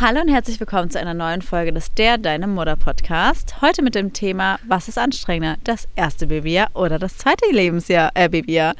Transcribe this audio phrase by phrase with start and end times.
[0.00, 3.60] Hallo und herzlich willkommen zu einer neuen Folge des Der Deine Mutter Podcast.
[3.62, 8.28] Heute mit dem Thema, was ist anstrengender, das erste Babyjahr oder das zweite Lebensjahr, äh,
[8.28, 8.76] Babyjahr?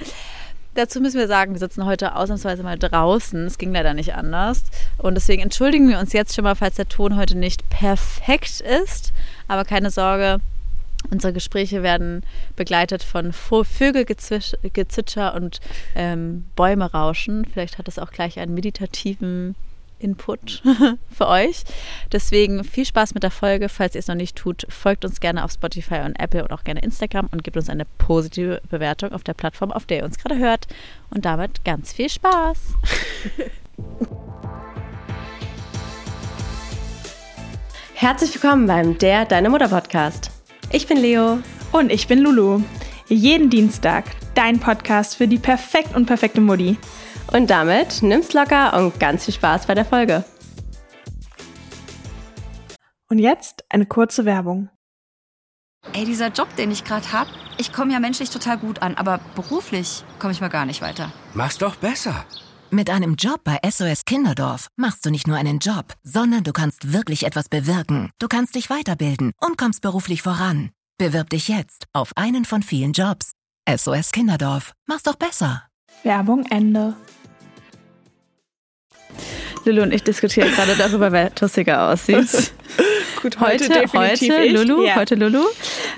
[0.74, 3.46] Dazu müssen wir sagen, wir sitzen heute ausnahmsweise mal draußen.
[3.46, 4.62] Es ging leider nicht anders.
[4.96, 9.12] Und deswegen entschuldigen wir uns jetzt schon mal, falls der Ton heute nicht perfekt ist.
[9.48, 10.39] Aber keine Sorge,
[11.11, 12.25] Unsere Gespräche werden
[12.57, 15.61] begleitet von Vögelgezwitscher und
[15.95, 17.45] ähm, Bäume rauschen.
[17.45, 19.55] Vielleicht hat es auch gleich einen meditativen
[19.98, 20.62] Input
[21.10, 21.64] für euch.
[22.12, 23.68] Deswegen viel Spaß mit der Folge.
[23.68, 26.64] Falls ihr es noch nicht tut, folgt uns gerne auf Spotify und Apple und auch
[26.64, 30.18] gerne Instagram und gebt uns eine positive Bewertung auf der Plattform, auf der ihr uns
[30.18, 30.66] gerade hört.
[31.11, 32.58] Und damit ganz viel Spaß.
[37.94, 40.30] Herzlich willkommen beim Der Deine Mutter Podcast.
[40.70, 41.39] Ich bin Leo.
[41.72, 42.62] Und ich bin Lulu.
[43.08, 46.77] Jeden Dienstag dein Podcast für die perfekt und perfekte Mutti.
[47.33, 50.25] Und damit nimm's locker und ganz viel Spaß bei der Folge.
[53.11, 54.69] Und jetzt eine kurze Werbung.
[55.93, 59.20] Ey, dieser Job, den ich gerade hab, ich komme ja menschlich total gut an, aber
[59.35, 61.12] beruflich komme ich mal gar nicht weiter.
[61.35, 62.25] Mach's doch besser.
[62.70, 66.92] Mit einem Job bei SOS Kinderdorf machst du nicht nur einen Job, sondern du kannst
[66.92, 68.11] wirklich etwas bewirken.
[68.19, 70.70] Du kannst dich weiterbilden und kommst beruflich voran.
[70.98, 73.33] Bewirb dich jetzt auf einen von vielen Jobs.
[73.67, 74.73] SOS Kinderdorf.
[74.87, 75.63] Mach's doch besser.
[76.03, 76.95] Werbung Ende.
[79.69, 82.52] Lulu und ich diskutieren gerade darüber, wer tussiger aussieht.
[83.22, 84.52] Gut, heute, heute, heute, ich.
[84.52, 84.94] Lulu, ja.
[84.94, 85.42] heute Lulu.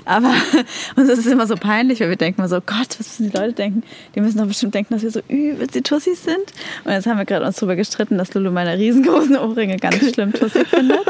[0.05, 0.33] Aber
[0.95, 3.37] uns ist es immer so peinlich, weil wir denken immer so, Gott, was müssen die
[3.37, 3.83] Leute denken?
[4.15, 6.41] Die müssen doch bestimmt denken, dass wir so übelst die Tussis sind.
[6.83, 10.33] Und jetzt haben wir gerade uns darüber gestritten, dass Lulu meine riesengroßen Ohrringe ganz schlimm
[10.33, 11.05] tussig findet.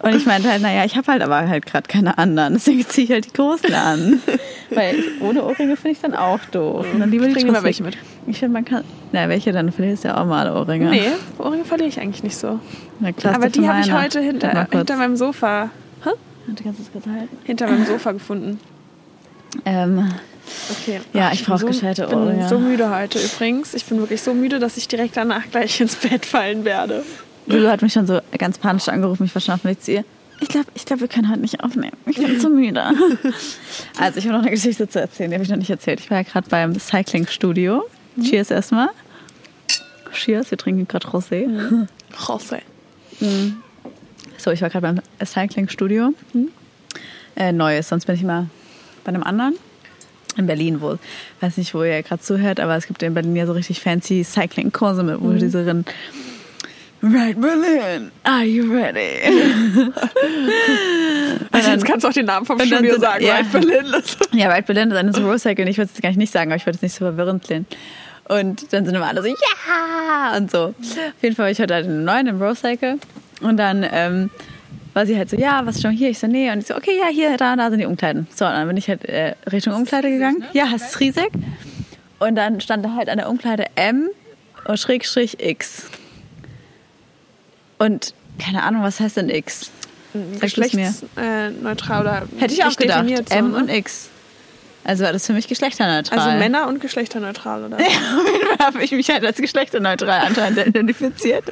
[0.00, 2.54] Und ich meinte halt, naja, ich habe halt aber halt gerade keine anderen.
[2.54, 4.20] Deswegen ziehe ich halt die großen an.
[4.70, 6.86] Weil ich, ohne Ohrringe finde ich dann auch doof.
[6.92, 7.64] Und dann lieber die Bring mal tussig.
[7.64, 7.96] welche mit.
[8.26, 8.84] Ich finde, man kann.
[9.12, 9.72] Na, welche dann?
[9.72, 10.90] Verlierst du ja auch mal Ohrringe.
[10.90, 12.60] Nee, Ohrringe verliere ich eigentlich nicht so.
[13.02, 15.70] Aber die habe ich heute hinter, hinter meinem Sofa.
[16.04, 16.10] Hä?
[16.46, 17.36] Du kannst es kurz halten.
[17.44, 18.60] Hinter meinem Sofa gefunden.
[19.64, 20.10] Ähm,
[20.70, 21.00] Okay.
[21.12, 22.48] Ja, ich bin brauch gescheite Ich bin Ohrringe.
[22.48, 23.74] so müde heute übrigens.
[23.74, 27.02] Ich bin wirklich so müde, dass ich direkt danach gleich ins Bett fallen werde.
[27.46, 29.24] Lulu hat mich schon so ganz panisch angerufen.
[29.24, 30.04] Ich war schon auf dem zu ihr.
[30.40, 31.96] Ich glaube, ich glaub, wir können heute nicht aufnehmen.
[32.06, 32.82] Ich bin zu müde.
[33.98, 36.00] Also, ich habe noch eine Geschichte zu erzählen, die habe ich noch nicht erzählt.
[36.00, 37.84] Ich war ja gerade beim Cycling-Studio.
[38.20, 38.88] Cheers erstmal.
[40.12, 41.86] Cheers, wir trinken gerade Rosé.
[43.20, 43.52] Jose.
[44.38, 46.12] So, ich war gerade beim Cycling-Studio.
[47.36, 48.46] Äh, Neues, sonst bin ich immer
[49.04, 49.54] bei einem anderen.
[50.36, 50.98] In Berlin, wo,
[51.40, 54.24] weiß nicht, wo ihr gerade zuhört, aber es gibt in Berlin ja so richtig fancy
[54.24, 55.84] Cycling-Kurse, mit- wo diese drin.
[57.02, 59.20] Right, Berlin, are you ready?
[61.52, 63.34] Also jetzt kannst du auch den Namen vom Studio sind- sagen, ja.
[63.34, 63.84] Right Berlin.
[64.32, 65.68] Ja, Right Berlin ist eine so Roadcycle.
[65.68, 67.66] Ich würde es gar nicht sagen, aber ich würde es nicht so verwirrend klingen.
[68.28, 70.36] Und dann sind immer alle so, ja!
[70.36, 70.68] Und so.
[70.68, 72.98] Auf jeden Fall war ich heute halt in einem neuen, im Roadcycle.
[73.40, 74.30] Und dann ähm,
[74.94, 76.10] war sie halt so, ja, was ist schon hier?
[76.10, 76.50] Ich so, nee.
[76.50, 78.26] Und ich so, okay, ja, hier, da, da sind die Umkleiden.
[78.34, 80.44] So, und dann bin ich halt äh, Richtung Umkleide gegangen.
[80.52, 81.30] Ja, es ist riesig.
[82.18, 84.08] Und dann stand da halt an der Umkleide M
[84.66, 85.88] und Schrägstrich X.
[87.78, 89.70] Und keine Ahnung, was heißt denn X?
[90.14, 90.38] Mir.
[90.38, 93.06] Geschlechtsneutral oder Hätte ich auch gedacht.
[93.28, 93.56] so, M ne?
[93.58, 94.10] und X.
[94.84, 96.18] Also war das für mich geschlechterneutral.
[96.18, 97.76] Also Männer und geschlechterneutral, oder?
[97.78, 101.44] Auf jeden Fall habe ich mich halt als geschlechterneutral anscheinend identifiziert.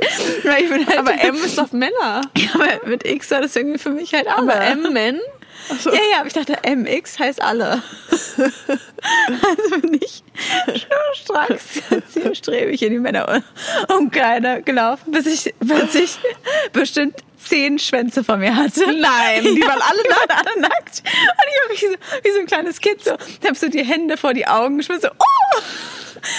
[0.44, 2.22] Weil ich bin halt Aber M ist doch Männer.
[2.36, 4.52] Ja, aber mit X war das irgendwie für mich halt alle.
[4.52, 5.18] Aber M Men?
[5.84, 7.82] Ja, ja, aber ich dachte, MX heißt alle.
[8.36, 10.22] also bin ich
[10.66, 11.64] schnurstracks
[12.12, 16.18] zielstrebig in die Männerumkleide gelaufen, bis ich, bis ich
[16.72, 18.80] bestimmt zehn Schwänze von mir hatte.
[18.86, 21.02] Nein, die waren alle Die waren alle nackt.
[21.04, 23.16] Und ich war so, wie so ein kleines Kind so.
[23.40, 25.62] Ich habe so die Hände vor die Augen geschmissen, so, oh!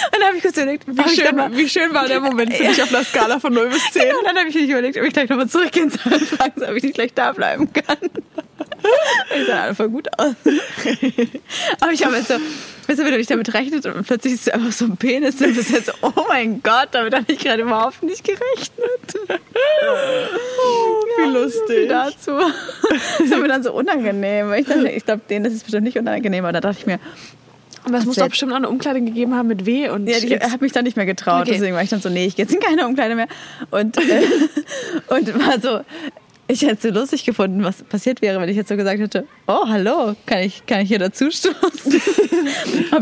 [0.06, 2.82] Und dann habe ich kurz überlegt, Wie schön, wie schön war der Moment für dich
[2.82, 4.02] auf einer Skala von 0 bis 10?
[4.02, 6.52] Genau, und dann habe ich mich überlegt, ob ich gleich nochmal zurückgehen soll und fragen
[6.56, 7.98] soll, ob ich nicht gleich da bleiben kann.
[9.46, 10.34] Sahen alle voll gut aus.
[11.80, 14.52] Aber ich habe jetzt so, weißt du, wenn du dich damit rechnet und plötzlich ist
[14.52, 17.62] einfach so ein Penis, dann bist du jetzt oh mein Gott, damit habe ich gerade
[17.62, 19.40] überhaupt nicht gerechnet.
[19.86, 21.88] Oh, wie Viel lustig.
[21.88, 22.32] dazu.
[23.18, 24.52] Das war mir dann so unangenehm.
[24.54, 26.98] Ich, dachte, ich glaube, denen ist es bestimmt nicht unangenehm, aber da dachte ich mir,
[27.84, 30.30] Aber es muss doch bestimmt auch eine Umkleide gegeben haben mit W und Ja, ich
[30.42, 31.52] habe mich dann nicht mehr getraut, Okay.
[31.52, 33.28] deswegen war ich dann so, nee, ich gehe jetzt in keine Umkleide mehr.
[33.70, 34.22] Und, äh,
[35.08, 35.80] und war so,
[36.46, 39.26] ich hätte es so lustig gefunden, was passiert wäre, wenn ich jetzt so gesagt hätte,
[39.46, 41.52] oh, hallo, kann ich, kann ich hier dazu stoßen?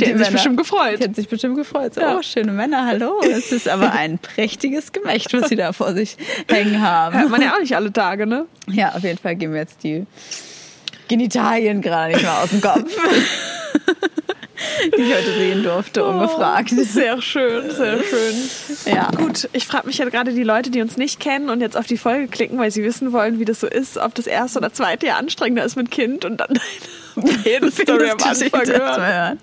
[0.00, 0.98] Die hätten sich bestimmt gefreut.
[0.98, 1.94] Die hätten sich bestimmt gefreut.
[1.94, 2.16] So, Ja.
[2.16, 3.20] oh, schöne Männer, hallo.
[3.22, 6.16] Es ist aber ein prächtiges Gemächt, was sie da vor sich
[6.48, 7.18] hängen haben.
[7.18, 8.46] Hört man ja auch nicht alle Tage, ne?
[8.68, 10.06] Ja, auf jeden Fall gehen wir jetzt die
[11.08, 12.96] Genitalien gerade nicht mehr aus dem Kopf.
[14.96, 16.70] die ich heute sehen durfte, ungefragt.
[16.70, 18.92] Sehr schön, sehr schön.
[18.92, 19.10] Ja.
[19.10, 21.86] Gut, ich frage mich ja gerade die Leute, die uns nicht kennen und jetzt auf
[21.86, 24.72] die Folge klicken, weil sie wissen wollen, wie das so ist, ob das erste oder
[24.72, 26.58] zweite Jahr anstrengender ist mit Kind und dann
[27.44, 29.38] jede Story am Anfang hören.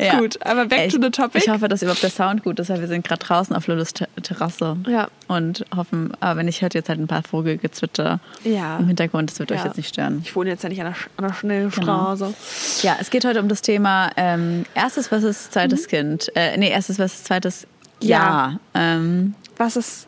[0.00, 0.18] Ja.
[0.18, 1.42] Gut, aber back Ey, to the topic.
[1.44, 3.92] Ich hoffe, dass überhaupt der Sound gut ist, weil wir sind gerade draußen auf Lulus
[3.94, 4.76] Ter- Terrasse.
[4.88, 5.08] Ja.
[5.28, 8.78] Und hoffen, aber wenn ich hört jetzt halt ein paar Vogelgezwitscher Ja.
[8.78, 9.66] im Hintergrund, das wird euch Ja.
[9.66, 10.20] jetzt nicht stören.
[10.24, 12.34] Ich wohne jetzt ja nicht an der, Sch- an der Schnellstraße.
[12.82, 16.30] Ja, es geht heute um das Thema ähm, erstes versus zweites Kind.
[16.34, 17.66] Äh, nee, erstes versus zweites
[18.02, 18.18] Ja.
[18.18, 18.60] Jahr.
[18.74, 20.06] Ähm, Was ist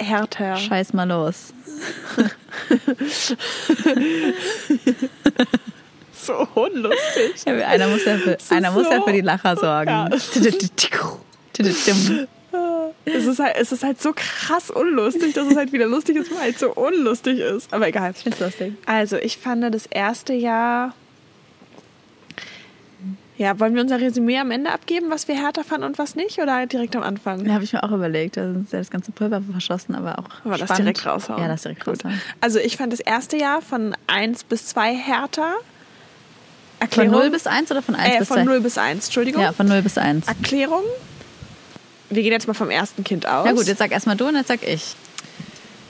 [0.00, 0.56] härter?
[0.56, 1.52] scheiß mal los.
[6.26, 7.44] So unlustig.
[7.46, 9.90] Ja, einer muss ja für, einer muss ja so- für die Lacher sorgen.
[9.90, 10.08] Ja.
[13.06, 16.30] Es ist, halt, es ist halt so krass unlustig, dass es halt wieder lustig ist,
[16.38, 17.72] weil es so unlustig ist.
[17.72, 18.14] Aber egal.
[18.24, 18.72] Ist lustig.
[18.86, 20.94] Also, ich fand das erste Jahr.
[23.36, 26.38] Ja, wollen wir unser Resümee am Ende abgeben, was wir härter fanden und was nicht?
[26.38, 27.44] Oder direkt am Anfang?
[27.44, 28.36] Da habe ich mir auch überlegt.
[28.36, 30.28] Da ist ja das ganze Pulver verschossen, aber auch.
[30.44, 30.78] Aber das spannend.
[30.84, 31.42] direkt raushauen.
[31.42, 31.96] Ja, das direkt Gut.
[32.04, 32.20] raushauen.
[32.40, 35.54] Also, ich fand das erste Jahr von 1 bis 2 härter.
[36.78, 37.12] Von Erklärung?
[37.12, 38.44] 0 bis 1 oder von 1 äh, bis von 2?
[38.44, 39.42] 0 bis 1, Entschuldigung.
[39.42, 40.28] Ja, von 0 bis 1.
[40.28, 40.82] Erklärung.
[42.10, 43.46] Wir gehen jetzt mal vom ersten Kind aus.
[43.46, 44.94] Ja gut, jetzt sag erstmal du und jetzt sag ich.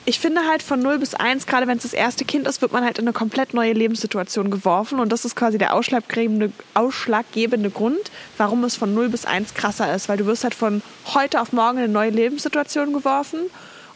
[0.06, 2.72] ich finde halt von 0 bis 1, gerade wenn es das erste Kind ist, wird
[2.72, 5.00] man halt in eine komplett neue Lebenssituation geworfen.
[5.00, 9.92] Und das ist quasi der ausschlaggebende, ausschlaggebende Grund, warum es von 0 bis 1 krasser
[9.94, 10.08] ist.
[10.08, 10.82] Weil du wirst halt von
[11.12, 13.40] heute auf morgen in eine neue Lebenssituation geworfen.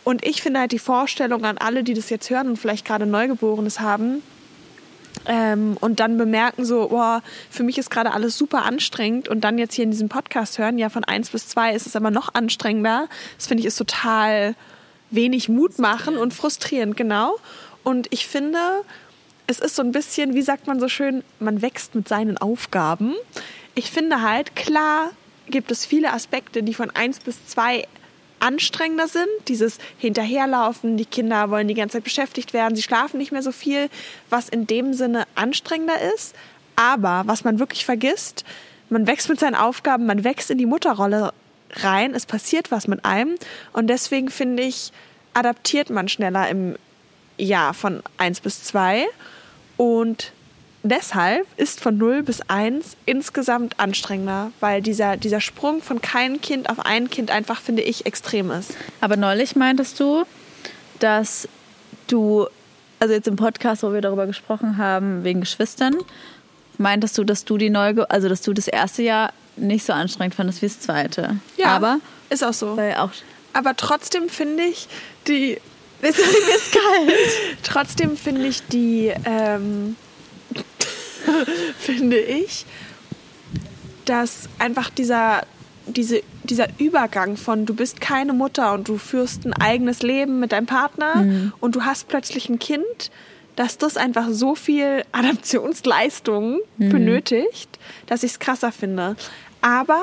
[0.05, 3.05] Und ich finde halt die Vorstellung an alle, die das jetzt hören und vielleicht gerade
[3.07, 4.23] Neugeborenes haben,
[5.29, 9.59] ähm, und dann bemerken so, boah, für mich ist gerade alles super anstrengend und dann
[9.59, 12.35] jetzt hier in diesem Podcast hören, ja von eins bis zwei ist es aber noch
[12.35, 13.09] anstrengender.
[13.37, 14.55] Das finde ich ist total
[15.11, 17.37] wenig Mut machen und frustrierend, genau.
[17.85, 18.59] Und ich finde,
[19.47, 23.15] es ist so ein bisschen, wie sagt man so schön, man wächst mit seinen Aufgaben.
[23.75, 25.11] Ich finde halt, klar
[25.49, 27.87] gibt es viele Aspekte, die von eins bis zwei
[28.41, 29.29] anstrengender sind.
[29.49, 33.53] Dieses Hinterherlaufen, die Kinder wollen die ganze Zeit beschäftigt werden, sie schlafen nicht mehr so
[33.53, 33.89] viel,
[34.31, 36.35] was in dem Sinne anstrengender ist.
[36.77, 38.45] Aber was man wirklich vergisst,
[38.89, 41.33] man wächst mit seinen Aufgaben, man wächst in die Mutterrolle
[41.73, 43.35] rein, es passiert was mit einem
[43.73, 44.93] und deswegen finde ich,
[45.35, 46.77] adaptiert man schneller im
[47.37, 49.07] Jahr von 1 bis 2
[49.77, 50.33] und
[50.83, 56.71] deshalb ist von 0 bis 1 insgesamt anstrengender, weil dieser, dieser Sprung von kein Kind
[56.71, 58.75] auf ein Kind einfach, finde ich, extrem ist.
[59.01, 60.25] Aber neulich meintest du,
[60.99, 61.49] dass
[62.07, 62.47] du,
[63.01, 65.97] also jetzt im Podcast, wo wir darüber gesprochen haben, wegen Geschwistern,
[66.79, 70.35] meintest du, dass du die neue, also dass du das erste Jahr nicht so anstrengend
[70.35, 71.37] fandest wie das zweite.
[71.75, 71.99] Aber
[72.31, 72.79] ist auch so.
[72.97, 73.11] auch
[73.53, 74.89] Aber trotzdem finde ich
[75.27, 75.59] die.
[76.01, 77.13] mir ist kalt.
[77.65, 79.13] Trotzdem finde ich die.
[79.25, 79.97] Ähm,
[81.79, 82.67] finde ich,
[84.05, 85.43] dass einfach dieser,
[85.87, 90.53] diese, dieser Übergang von du bist keine Mutter und du führst ein eigenes Leben mit
[90.53, 93.11] deinem Partner und du hast plötzlich ein Kind,
[93.57, 99.17] dass das einfach so viel Adaptionsleistung benötigt, dass ich es krasser finde.
[99.61, 100.03] Aber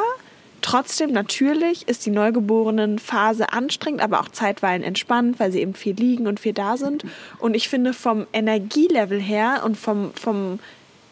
[0.66, 6.26] trotzdem natürlich ist die Neugeborenen-Phase anstrengend, aber auch zeitweilig entspannt, weil sie eben viel liegen
[6.26, 7.06] und viel da sind.
[7.38, 10.60] Und ich finde vom Energielevel her und vom, vom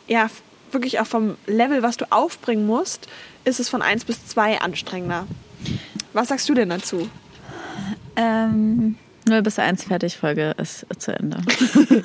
[0.08, 0.28] ja,
[0.72, 3.08] wirklich auch vom Level, was du aufbringen musst,
[3.44, 5.28] ist es von 1 bis 2 anstrengender.
[6.14, 7.08] Was sagst du denn dazu?
[8.16, 8.98] Ähm,
[9.28, 11.38] 0 bis 1 fertig, Folge ist zu Ende.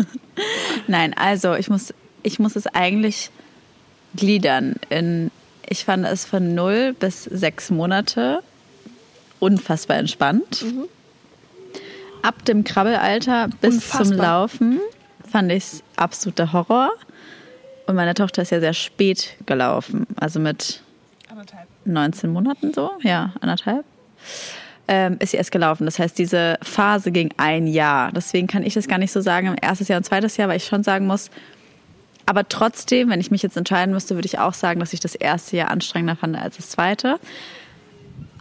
[0.87, 3.31] Nein, also ich muss, ich muss es eigentlich
[4.14, 4.75] gliedern.
[4.90, 5.31] In,
[5.68, 8.40] ich fand es von 0 bis 6 Monate
[9.38, 10.64] unfassbar entspannt.
[12.22, 14.18] Ab dem Krabbelalter bis zum Unfassbar.
[14.18, 14.80] Laufen
[15.30, 16.90] fand ich es absoluter Horror.
[17.87, 20.82] Und meine Tochter ist ja sehr spät gelaufen, also mit
[21.84, 23.84] 19 Monaten so, ja, anderthalb
[24.88, 25.84] ähm, ist sie erst gelaufen.
[25.84, 28.10] Das heißt, diese Phase ging ein Jahr.
[28.10, 30.56] Deswegen kann ich das gar nicht so sagen im erstes Jahr und zweites Jahr, weil
[30.56, 31.30] ich schon sagen muss,
[32.28, 35.14] aber trotzdem, wenn ich mich jetzt entscheiden müsste, würde ich auch sagen, dass ich das
[35.14, 37.18] erste Jahr anstrengender fand als das zweite.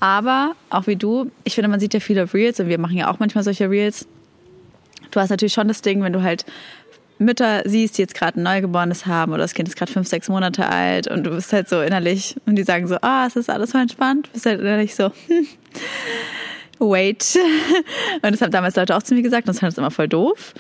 [0.02, 3.10] Aber auch wie du, ich finde, man sieht ja viele Reels und wir machen ja
[3.10, 4.06] auch manchmal solche Reels.
[5.12, 6.46] Du hast natürlich schon das Ding, wenn du halt
[7.18, 10.28] Mütter siehst, die jetzt gerade ein Neugeborenes haben oder das Kind ist gerade fünf, sechs
[10.28, 13.50] Monate alt und du bist halt so innerlich und die sagen so, ah, es ist
[13.50, 15.48] alles so entspannt, du bist halt innerlich so, hm,
[16.80, 17.40] wait.
[18.22, 20.08] Und das haben damals Leute auch zu mir gesagt und das fand ich immer voll
[20.08, 20.54] doof.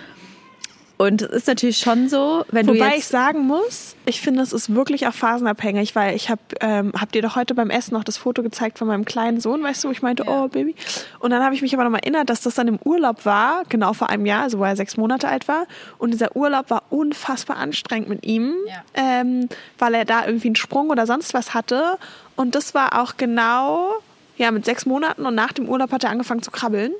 [0.97, 4.41] Und es ist natürlich schon so, wenn du Wobei jetzt ich sagen muss, ich finde,
[4.41, 7.93] es ist wirklich auch phasenabhängig, weil ich habe, ähm, habt ihr doch heute beim Essen
[7.93, 10.75] noch das Foto gezeigt von meinem kleinen Sohn, weißt du, wo ich meinte, oh Baby.
[11.19, 13.93] Und dann habe ich mich aber nochmal erinnert, dass das dann im Urlaub war, genau
[13.93, 15.67] vor einem Jahr, also wo er sechs Monate alt war.
[15.99, 18.81] Und dieser Urlaub war unfassbar anstrengend mit ihm, Ja.
[18.95, 21.97] ähm, weil er da irgendwie einen Sprung oder sonst was hatte.
[22.35, 23.91] Und das war auch genau,
[24.37, 26.91] ja, mit sechs Monaten und nach dem Urlaub hat er angefangen zu krabbeln.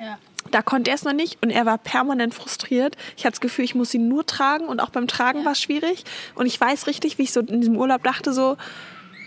[0.00, 0.18] ja.
[0.54, 2.96] Da konnte er es noch nicht und er war permanent frustriert.
[3.16, 5.60] Ich hatte das Gefühl, ich muss ihn nur tragen und auch beim Tragen war es
[5.60, 6.04] schwierig.
[6.36, 8.56] Und ich weiß richtig, wie ich so in diesem Urlaub dachte so,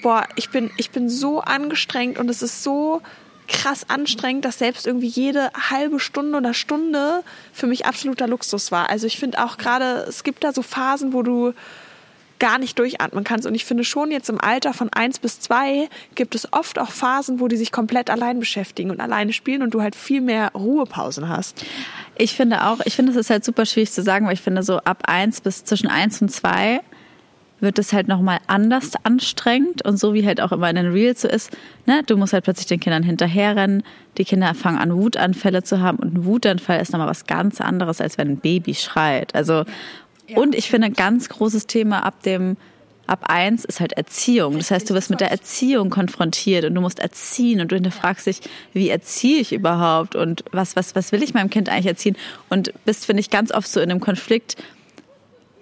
[0.02, 3.02] boah, ich bin, ich bin so angestrengt und es ist so
[3.50, 8.90] krass anstrengend, dass selbst irgendwie jede halbe Stunde oder Stunde für mich absoluter Luxus war.
[8.90, 11.54] Also ich finde auch gerade, es gibt da so Phasen, wo du
[12.40, 13.46] gar nicht durchatmen kannst.
[13.48, 16.92] Und ich finde schon jetzt im Alter von eins bis zwei gibt es oft auch
[16.92, 20.52] Phasen, wo die sich komplett allein beschäftigen und alleine spielen und du halt viel mehr
[20.54, 21.66] Ruhepausen hast.
[22.18, 24.64] Ich finde auch, ich finde, es ist halt super schwierig zu sagen, weil ich finde,
[24.64, 26.82] so ab eins bis zwischen eins und zwei
[27.60, 31.22] wird es halt nochmal anders anstrengend und so wie halt auch immer in den Reels
[31.22, 33.84] so ist, ne, du musst halt plötzlich den Kindern hinterherrennen,
[34.18, 38.02] die Kinder fangen an Wutanfälle zu haben und ein Wutanfall ist nochmal was ganz anderes,
[38.02, 39.34] als wenn ein Baby schreit.
[39.36, 39.66] Also,
[40.36, 42.58] und ich finde, ein ganz großes Thema ab dem,
[43.08, 44.58] ab eins ist halt Erziehung.
[44.58, 48.28] Das heißt, du wirst mit der Erziehung konfrontiert und du musst erziehen und du hinterfragst
[48.28, 48.42] dich,
[48.74, 52.18] wie erziehe ich überhaupt und was, was, was will ich meinem Kind eigentlich erziehen?
[52.50, 54.58] Und bist, finde ich, ganz oft so in einem Konflikt,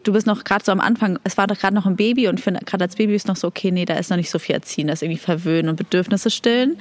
[0.03, 2.43] du bist noch gerade so am Anfang, es war doch gerade noch ein Baby und
[2.43, 4.88] gerade als Baby ist noch so, okay, nee, da ist noch nicht so viel erziehen,
[4.88, 6.77] das ist irgendwie verwöhnen und Bedürfnisse stillen.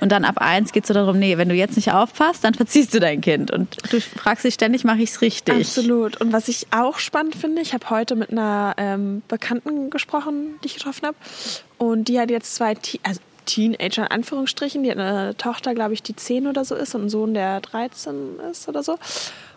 [0.00, 2.54] Und dann ab eins geht es so darum, nee, wenn du jetzt nicht aufpasst, dann
[2.54, 3.50] verziehst du dein Kind.
[3.50, 5.54] Und du fragst dich ständig, mache ich es richtig?
[5.54, 6.20] Absolut.
[6.20, 10.66] Und was ich auch spannend finde, ich habe heute mit einer ähm, Bekannten gesprochen, die
[10.66, 11.16] ich getroffen habe.
[11.78, 14.82] Und die hat jetzt zwei, Te also Teenager in Anführungsstrichen.
[14.82, 17.60] Die hat eine Tochter, glaube ich, die 10 oder so ist und einen Sohn, der
[17.60, 18.98] 13 ist oder so.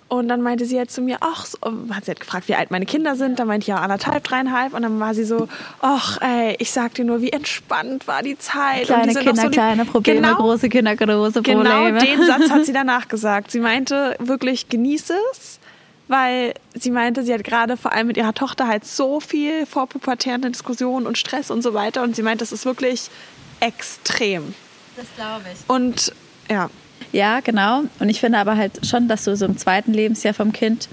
[0.10, 1.60] Und dann meinte sie halt zu mir, ach, so,
[1.92, 3.38] hat sie halt gefragt, wie alt meine Kinder sind.
[3.38, 4.74] Da meinte ich ja anderthalb, dreieinhalb.
[4.74, 5.48] Und dann war sie so,
[5.82, 8.86] ach, ey, ich sag dir nur, wie entspannt war die Zeit.
[8.86, 12.00] Kleine und die Kinder, so kleine Probleme, genau, große Kinder, große Genau Probleme.
[12.00, 13.51] den Satz hat sie danach gesagt.
[13.51, 15.60] Sie meinte wirklich, genieße es,
[16.08, 20.39] weil sie meinte, sie hat gerade vor allem mit ihrer Tochter halt so viel vorpubertäre
[20.39, 22.01] Diskussionen und Stress und so weiter.
[22.01, 23.12] Und sie meint, das ist wirklich
[23.60, 24.56] extrem.
[24.96, 25.70] Das glaube ich.
[25.70, 26.13] Und
[26.50, 26.72] ja,
[27.12, 27.84] Ja, genau.
[28.00, 30.88] Und ich finde aber halt schon, dass du so im zweiten Lebensjahr vom Kind,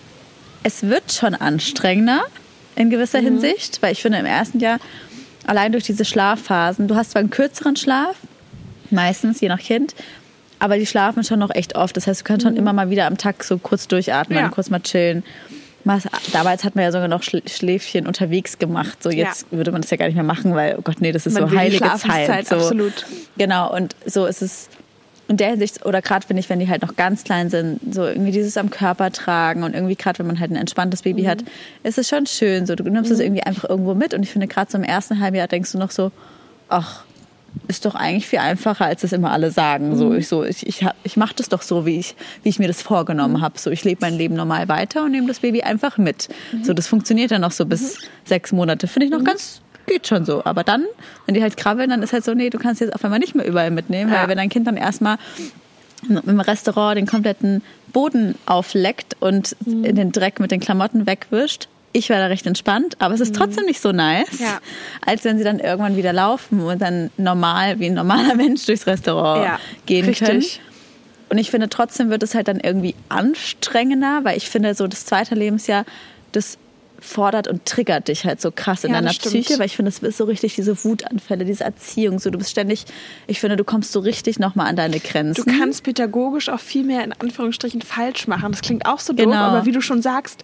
[0.62, 2.22] es wird schon anstrengender
[2.74, 4.78] in gewisser Hinsicht, weil ich finde im ersten Jahr,
[5.46, 8.16] allein durch diese Schlafphasen, du hast zwar einen kürzeren Schlaf,
[8.90, 9.94] meistens, je nach Kind,
[10.58, 11.96] aber die schlafen schon noch echt oft.
[11.96, 14.48] Das heißt, du kannst schon immer mal wieder am Tag so kurz durchatmen, Ja.
[14.48, 15.22] kurz mal chillen.
[16.32, 19.00] Damals hat man ja sogar noch Schl- Schläfchen unterwegs gemacht.
[19.02, 21.26] So jetzt würde man das ja gar nicht mehr machen, weil, oh Gott, nee, das
[21.26, 22.48] ist Man so heilige Zeit.
[22.48, 22.56] So.
[22.56, 23.06] absolut.
[23.38, 24.68] Genau, und so ist es
[25.28, 28.04] in der Hinsicht, oder gerade finde ich, wenn die halt noch ganz klein sind, so
[28.04, 31.26] irgendwie dieses am Körper tragen und irgendwie gerade, wenn man halt ein entspanntes Baby Mhm.
[31.28, 31.38] hat,
[31.82, 32.64] ist es schon schön.
[32.66, 35.18] So, du nimmst es irgendwie einfach irgendwo mit und ich finde, gerade so im ersten
[35.20, 36.12] Halbjahr denkst du noch so,
[36.68, 37.04] ach,
[37.68, 39.96] ist doch eigentlich viel einfacher, als das immer alle sagen.
[39.96, 40.18] So, Mhm.
[40.18, 42.82] ich, so, ich, ich, ich mache das doch so, wie ich, wie ich mir das
[42.82, 43.40] vorgenommen Mhm.
[43.40, 43.58] habe.
[43.58, 46.28] So, ich lebe mein Leben normal weiter und nehme das Baby einfach mit.
[46.52, 46.64] Mhm.
[46.64, 48.86] So, das funktioniert dann noch so bis sechs Monate.
[48.86, 50.44] Finde ich noch ganz, geht schon so.
[50.44, 50.84] Aber dann,
[51.26, 53.34] wenn die halt krabbeln, dann ist halt so, nee, du kannst jetzt auf einmal nicht
[53.34, 54.20] mehr überall mitnehmen, Ja.
[54.22, 55.16] weil wenn dein Kind dann erstmal
[56.08, 57.62] im Restaurant den kompletten
[57.92, 59.84] Boden aufleckt und Mhm.
[59.84, 61.68] in den Dreck mit den Klamotten wegwischt.
[61.92, 64.44] Ich war da recht entspannt, aber es ist trotzdem nicht so nice, Mhm.
[64.44, 64.58] Ja.
[65.06, 68.86] als wenn sie dann irgendwann wieder laufen und dann normal wie ein normaler Mensch durchs
[68.86, 70.28] Restaurant Ja, gehen richtig.
[70.28, 70.44] können.
[71.30, 75.06] Und ich finde, trotzdem wird es halt dann irgendwie anstrengender, weil ich finde, so das
[75.06, 75.84] zweite Lebensjahr,
[76.32, 76.58] das
[77.06, 79.18] fordert und triggert dich halt so krass in Ja, deiner das.
[79.18, 82.50] Psyche, weil ich finde, es ist so richtig diese Wutanfälle, diese Erziehung, so du bist
[82.50, 82.84] ständig,
[83.26, 85.44] ich finde, du kommst so richtig nochmal an deine Grenzen.
[85.44, 88.52] Du kannst pädagogisch auch viel mehr in Anführungsstrichen falsch machen.
[88.52, 89.36] Das klingt auch so doof, Genau.
[89.36, 90.42] aber wie du schon sagst,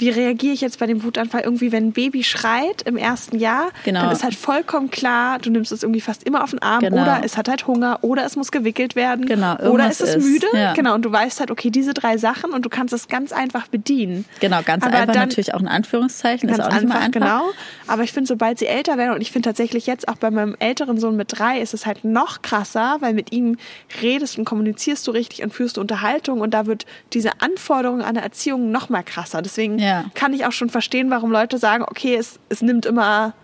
[0.00, 1.42] wie reagiere ich jetzt bei dem Wutanfall?
[1.42, 4.02] Irgendwie, wenn ein Baby schreit im ersten Jahr, Genau.
[4.02, 7.02] dann ist halt vollkommen klar, du nimmst es irgendwie fast immer auf den Arm Genau.
[7.02, 10.16] oder es hat halt Hunger oder es muss gewickelt werden Genau, oder irgendwas es ist
[10.16, 10.46] ist, müde.
[10.54, 10.72] ja.
[10.74, 13.68] Genau, und du weißt halt, okay, diese drei Sachen und du kannst es ganz einfach
[13.68, 14.24] bedienen.
[14.40, 16.48] Genau, ganz Aber einfach dann- natürlich auch in Anführungszeichen.
[16.48, 17.10] Ganz ist auch nicht einfach, einfach.
[17.12, 17.42] genau.
[17.86, 20.56] Aber ich finde, sobald sie älter werden, und ich finde tatsächlich jetzt auch bei meinem
[20.58, 23.56] älteren Sohn mit drei, ist es halt noch krasser, weil mit ihm
[24.02, 28.14] redest und kommunizierst du richtig und führst du Unterhaltung und da wird diese Anforderung an
[28.14, 29.42] der Erziehung noch mal krasser.
[29.42, 29.87] Deswegen Ja.
[30.14, 33.34] Kann ich auch schon verstehen, warum Leute sagen, okay, es, es nimmt immer.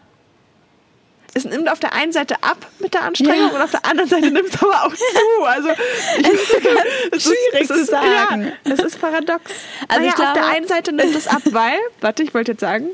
[1.37, 3.57] Es nimmt auf der einen Seite ab mit der Anstrengung Ja.
[3.57, 5.45] und auf der anderen Seite nimmt es aber auch zu.
[5.45, 5.69] Also
[6.19, 6.27] ich,
[7.13, 8.53] es ist schwierig zu sagen.
[8.65, 9.43] Ja, es ist paradox.
[9.89, 12.53] Also naja, ich glaube- auf der einen Seite nimmt es ab, weil, warte, ich wollte
[12.53, 12.87] jetzt sagen,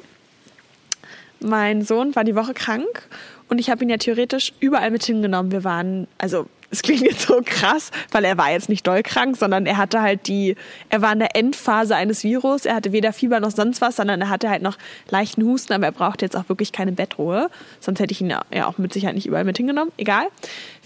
[1.40, 3.02] mein Sohn war die Woche krank
[3.49, 5.52] und ich habe ihn ja theoretisch überall mit hingenommen.
[5.52, 9.37] Wir waren, also es klingt jetzt so krass, weil er war jetzt nicht doll krank,
[9.37, 10.57] sondern er hatte halt die,
[10.89, 12.65] er war in der Endphase eines Virus.
[12.65, 15.87] Er hatte weder Fieber noch sonst was, sondern er hatte halt noch leichten Husten, aber
[15.87, 17.50] er brauchte jetzt auch wirklich keine Bettruhe.
[17.81, 19.93] Sonst hätte ich ihn ja auch mit Sicherheit nicht überall mit hingenommen.
[19.97, 20.27] Egal.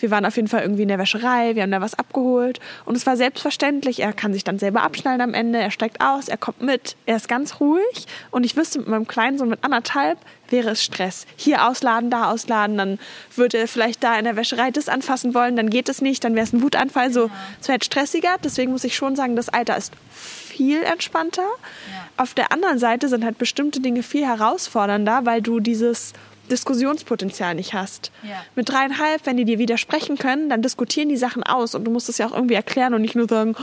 [0.05, 2.95] Wir waren auf jeden Fall irgendwie in der Wäscherei, wir haben da was abgeholt und
[2.95, 4.01] es war selbstverständlich.
[4.01, 7.17] Er kann sich dann selber abschnallen am Ende, er steigt aus, er kommt mit, er
[7.17, 10.19] ist ganz ruhig und ich wüsste mit meinem kleinen Sohn mit anderthalb
[10.51, 11.27] wäre es Stress.
[11.37, 12.99] Hier ausladen, da ausladen, dann
[13.35, 16.35] würde er vielleicht da in der Wäscherei das anfassen wollen, dann geht es nicht, dann
[16.35, 17.11] wäre es ein Wutanfall.
[17.11, 17.31] So,
[17.63, 18.37] es wäre stressiger.
[18.45, 21.43] Deswegen muss ich schon sagen, das Alter ist viel entspannter.
[21.43, 22.23] Ja.
[22.23, 26.13] Auf der anderen Seite sind halt bestimmte Dinge viel herausfordernder, weil du dieses
[26.51, 28.11] Diskussionspotenzial nicht hast.
[28.23, 28.43] Ja.
[28.55, 32.09] Mit dreieinhalb, wenn die dir widersprechen können, dann diskutieren die Sachen aus und du musst
[32.09, 33.57] es ja auch irgendwie erklären und nicht nur sagen,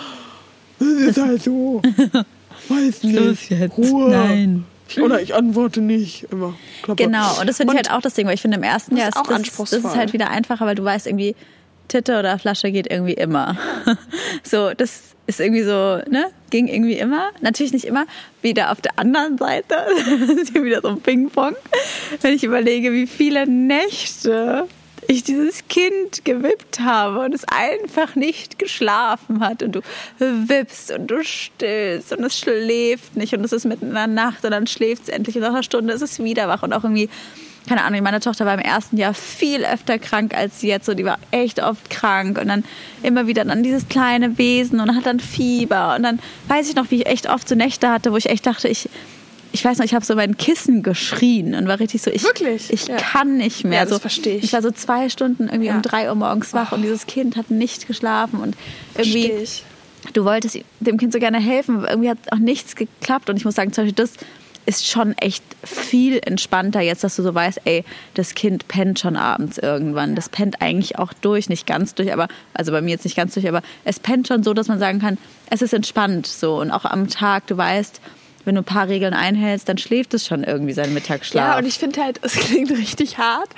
[0.80, 1.82] das ist halt so.
[2.70, 3.20] Weiß nicht.
[3.20, 3.78] Los jetzt.
[3.78, 4.10] Ruhe.
[4.10, 4.66] Nein.
[5.00, 6.54] Oder ich antworte nicht immer.
[6.82, 7.04] Klapper.
[7.04, 9.10] Genau, und das finde ich halt auch das Ding, weil ich finde im ersten Jahr
[9.10, 9.82] ist auch das, anspruchsvoll.
[9.82, 11.36] das ist halt wieder einfacher, weil du weißt irgendwie,
[11.88, 13.58] Titte oder Flasche geht irgendwie immer.
[14.44, 16.32] so, das ist irgendwie so, ne?
[16.50, 17.30] Ging irgendwie immer.
[17.42, 18.06] Natürlich nicht immer.
[18.42, 19.76] Wieder auf der anderen Seite.
[20.28, 21.56] das ist hier wieder so ein Ping-Pong.
[22.22, 24.68] Wenn ich überlege, wie viele Nächte
[25.08, 29.82] ich dieses Kind gewippt habe und es einfach nicht geschlafen hat und du
[30.20, 34.46] wippst und du stillst und es schläft nicht und es ist mitten in der Nacht
[34.46, 36.84] und dann schläft es endlich und nach einer Stunde ist es wieder wach und auch
[36.84, 37.10] irgendwie
[37.68, 40.86] keine Ahnung, meine Tochter war im ersten Jahr viel öfter krank als jetzt.
[40.86, 42.64] So, die war echt oft krank und dann
[43.04, 45.96] immer wieder dann dieses kleine Wesen und hat dann Fieber.
[45.96, 48.46] Und dann weiß ich noch, wie ich echt oft so Nächte hatte, wo ich echt
[48.46, 48.90] dachte, ich,
[49.52, 52.72] ich weiß noch, ich habe so mein Kissen geschrien und war richtig so, ich, Wirklich?
[52.72, 52.98] ich ja.
[52.98, 53.80] kann nicht mehr.
[53.80, 54.46] Ja, das so, verstehe ich.
[54.46, 55.76] Ich war so zwei Stunden irgendwie ja.
[55.76, 56.76] um drei Uhr morgens wach oh.
[56.76, 58.56] und dieses Kind hat nicht geschlafen und
[58.98, 59.32] irgendwie.
[59.32, 59.64] Ich.
[60.14, 63.30] Du wolltest dem Kind so gerne helfen, aber irgendwie hat auch nichts geklappt.
[63.30, 64.14] Und ich muss sagen, zum Beispiel das
[64.66, 69.16] ist schon echt viel entspannter jetzt, dass du so weißt, ey, das Kind pennt schon
[69.16, 70.16] abends irgendwann.
[70.16, 73.34] Das pennt eigentlich auch durch, nicht ganz durch, aber, also bei mir jetzt nicht ganz
[73.34, 75.18] durch, aber es pennt schon so, dass man sagen kann,
[75.50, 76.60] es ist entspannt so.
[76.60, 78.02] Und auch am Tag, du weißt,
[78.46, 81.54] wenn du ein paar Regeln einhältst, dann schläft es schon irgendwie seinen Mittagsschlaf.
[81.54, 83.50] Ja, und ich finde halt, es klingt richtig hart,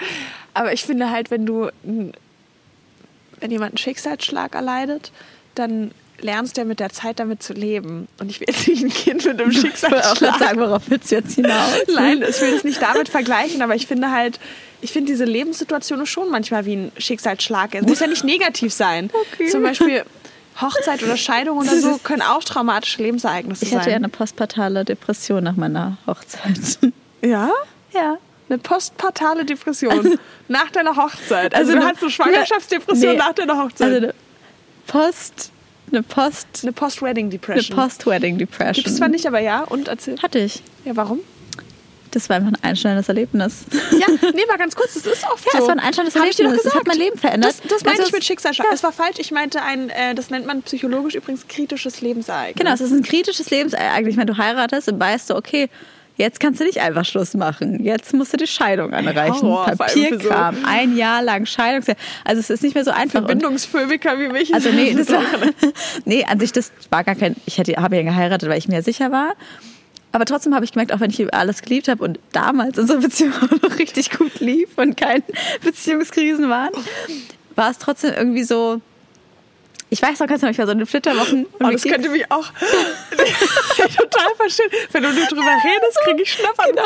[0.53, 5.11] aber ich finde halt, wenn du, wenn jemand einen Schicksalsschlag erleidet,
[5.55, 5.91] dann
[6.23, 8.07] lernst ja mit der Zeit damit zu leben.
[8.19, 11.35] Und ich will jetzt nicht ein Kind mit einem Schicksalsschlag sagen, worauf willst du jetzt
[11.35, 11.71] hinaus?
[11.93, 14.39] Nein, ich will es nicht damit vergleichen, aber ich finde halt,
[14.81, 17.75] ich finde diese Lebenssituation schon manchmal wie ein Schicksalsschlag.
[17.75, 19.09] Es muss ja nicht negativ sein.
[19.33, 19.47] Okay.
[19.47, 20.03] Zum Beispiel
[20.59, 23.69] Hochzeit oder Scheidung oder so können auch traumatische Lebensereignisse sein.
[23.69, 26.79] Ich hatte ja eine postpartale Depression nach meiner Hochzeit.
[27.21, 27.51] Ja?
[27.93, 28.17] Ja.
[28.49, 31.55] Eine postpartale Depression nach deiner Hochzeit.
[31.55, 33.87] Also, also du hast eine Schwangerschaftsdepression nee, nach deiner Hochzeit.
[33.87, 34.13] Also eine
[34.87, 35.52] Post
[35.93, 36.47] eine Post.
[36.63, 37.77] Eine Post-Wedding Depression.
[37.77, 38.73] Eine Post-Wedding Depression.
[38.75, 39.61] Gibt es zwar nicht, aber ja.
[39.63, 40.17] Und erzähl.
[40.21, 40.61] Hatte ich.
[40.85, 41.19] Ja, warum?
[42.13, 43.65] Das war einfach ein einschneidendes Erlebnis.
[43.91, 45.57] Ja, nee, mal ganz kurz, das ist oft ja, so.
[45.57, 46.63] es war ein einschneidendes Erlebnis.
[46.63, 47.55] Das hat mein Leben verändert.
[47.63, 48.67] Das, das meine also ich mit Schicksalsschlag.
[48.67, 48.73] Ja.
[48.73, 49.17] Es war falsch.
[49.17, 52.55] Ich meinte ein, äh, das nennt man psychologisch übrigens kritisches Lebensereignis.
[52.55, 54.11] Genau, es ist ein kritisches Lebensereignis.
[54.11, 55.69] Ich meine, du heiratest und weißt du, okay,
[56.15, 57.83] Jetzt kannst du nicht einfach Schluss machen.
[57.83, 59.47] Jetzt musst du die Scheidung anreichen.
[59.47, 60.55] Oh, Papierkram.
[60.55, 60.61] So.
[60.67, 61.95] Ein Jahr lang Scheidung.
[62.23, 63.21] Also es ist nicht mehr so einfach.
[63.21, 64.53] Verbindungsphobiker wie mich.
[64.53, 65.23] Also nee, das war,
[66.05, 68.83] nee, an sich, das war gar kein, ich hätte, habe ja geheiratet, weil ich mir
[68.83, 69.33] sicher war.
[70.11, 73.33] Aber trotzdem habe ich gemerkt, auch wenn ich alles geliebt habe und damals unsere Beziehung
[73.63, 75.23] noch richtig gut lief und keine
[75.63, 76.71] Beziehungskrisen waren,
[77.55, 78.79] war es trotzdem irgendwie so,
[79.93, 81.45] ich weiß noch ganz genau, ich war so eine Flitterwochen.
[81.53, 82.47] Oh, das könnte mich auch
[83.95, 84.71] total verstehen.
[84.91, 86.71] Wenn du nur drüber redest, kriege ich Schnappern.
[86.71, 86.81] Genau.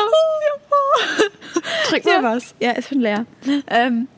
[1.88, 2.22] Trink mal ja.
[2.22, 2.54] was.
[2.60, 3.24] Ja, ist schon leer.
[3.68, 4.08] Ähm.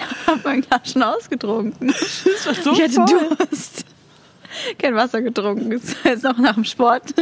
[0.00, 1.94] ich habe mein Glas schon ausgetrunken.
[1.96, 3.36] Das war so ich hatte voll.
[3.36, 3.84] Durst
[4.78, 5.70] kein Wasser getrunken.
[5.70, 7.14] Das ist jetzt noch nach dem Sport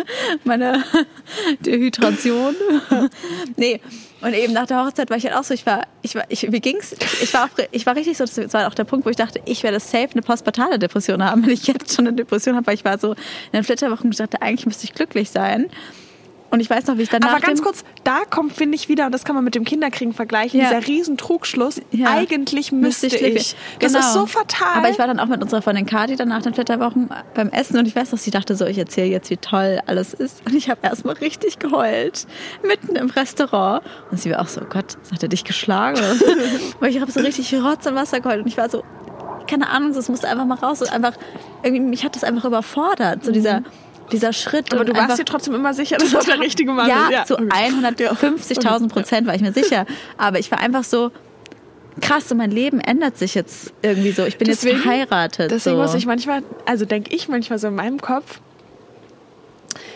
[0.45, 0.83] meine
[1.61, 2.55] Dehydration.
[3.57, 3.83] nee,
[4.27, 6.51] und eben nach der Hochzeit war ich halt auch so, ich war, ich war, ich,
[6.51, 6.97] wie ging's?
[7.23, 9.41] Ich war, auch, ich war richtig so, das war auch der Punkt, wo ich dachte,
[9.45, 12.75] ich werde safe eine postpartale Depression haben, wenn ich jetzt schon eine Depression habe, weil
[12.75, 13.17] ich war so in
[13.53, 15.67] den Flitterwochen und dachte, eigentlich müsste ich glücklich sein.
[16.51, 17.33] Und ich weiß noch, wie ich danach.
[17.33, 20.15] Aber ganz kurz, da kommt, finde ich, wieder, und das kann man mit dem Kinderkriegen
[20.15, 20.69] vergleichen, ja.
[20.69, 21.81] dieser riesen Trugschluss.
[21.91, 22.11] Ja.
[22.11, 23.37] Eigentlich müsste, müsste ich.
[23.37, 23.57] ich.
[23.81, 24.05] Das genau.
[24.05, 24.77] ist so fatal.
[24.77, 27.79] Aber ich war dann auch mit unserer Freundin Kati dann nach den Flitterwochen beim Essen
[27.79, 30.47] und ich weiß noch, sie dachte so, ich erzähle jetzt, wie toll alles ist.
[30.47, 32.27] Und ich habe erstmal richtig geheult.
[32.63, 33.83] Mitten im Restaurant.
[34.11, 36.01] Und sie war auch so, oh Gott, hat er dich geschlagen?
[36.81, 38.43] Weil ich habe so richtig Rotz und Wasser geheult.
[38.43, 38.85] Und ich war so,
[39.49, 40.81] keine Ahnung, das musste einfach mal raus.
[40.81, 41.15] Und einfach,
[41.63, 43.25] irgendwie, mich hat das einfach überfordert.
[43.25, 43.61] So dieser.
[43.61, 43.67] Mhm
[44.13, 44.73] dieser Schritt.
[44.73, 47.13] Aber du warst dir trotzdem immer sicher, dass das der richtige Mann ja, ist.
[47.13, 49.87] Ja, zu 150.000 Prozent war ich mir sicher.
[50.17, 51.11] Aber ich war einfach so,
[52.01, 54.25] krass, mein Leben ändert sich jetzt irgendwie so.
[54.25, 55.51] Ich bin deswegen, jetzt verheiratet.
[55.51, 55.83] Deswegen so.
[55.83, 58.41] muss ich manchmal, also denke ich manchmal so in meinem Kopf,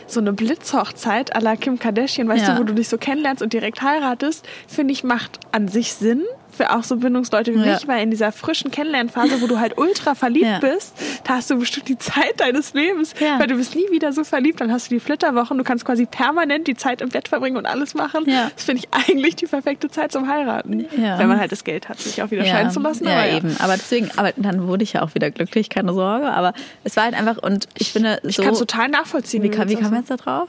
[0.07, 2.55] so eine Blitzhochzeit à la Kim Kardashian, weißt Ja.
[2.55, 6.25] du, wo du dich so kennenlernst und direkt heiratest, finde ich, macht an sich Sinn
[6.61, 7.75] für auch so Bindungsleute wie Ja.
[7.75, 10.59] mich, weil in dieser frischen Kennenlernphase, wo du halt ultra verliebt Ja.
[10.59, 10.93] bist,
[11.25, 13.39] da hast du bestimmt die Zeit deines Lebens, Ja.
[13.39, 16.05] weil du bist nie wieder so verliebt, dann hast du die Flitterwochen, du kannst quasi
[16.05, 18.25] permanent die Zeit im Bett verbringen und alles machen.
[18.29, 18.51] Ja.
[18.55, 21.99] Das finde ich eigentlich die perfekte Zeit zum Heiraten, wenn man halt das Geld hat,
[21.99, 23.05] sich auch wieder scheiden zu lassen.
[23.07, 23.37] Ja, aber ja.
[23.39, 23.57] eben.
[23.59, 26.31] Aber deswegen, aber dann wurde ich ja auch wieder glücklich, keine Sorge.
[26.31, 26.53] Aber
[26.85, 28.43] es war halt einfach, und ich finde, Ich so.
[28.43, 29.43] kann es total nachvollziehen.
[29.43, 30.49] wie kam, wie das kam jetzt da drauf?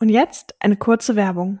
[0.00, 1.60] Und jetzt eine kurze Werbung.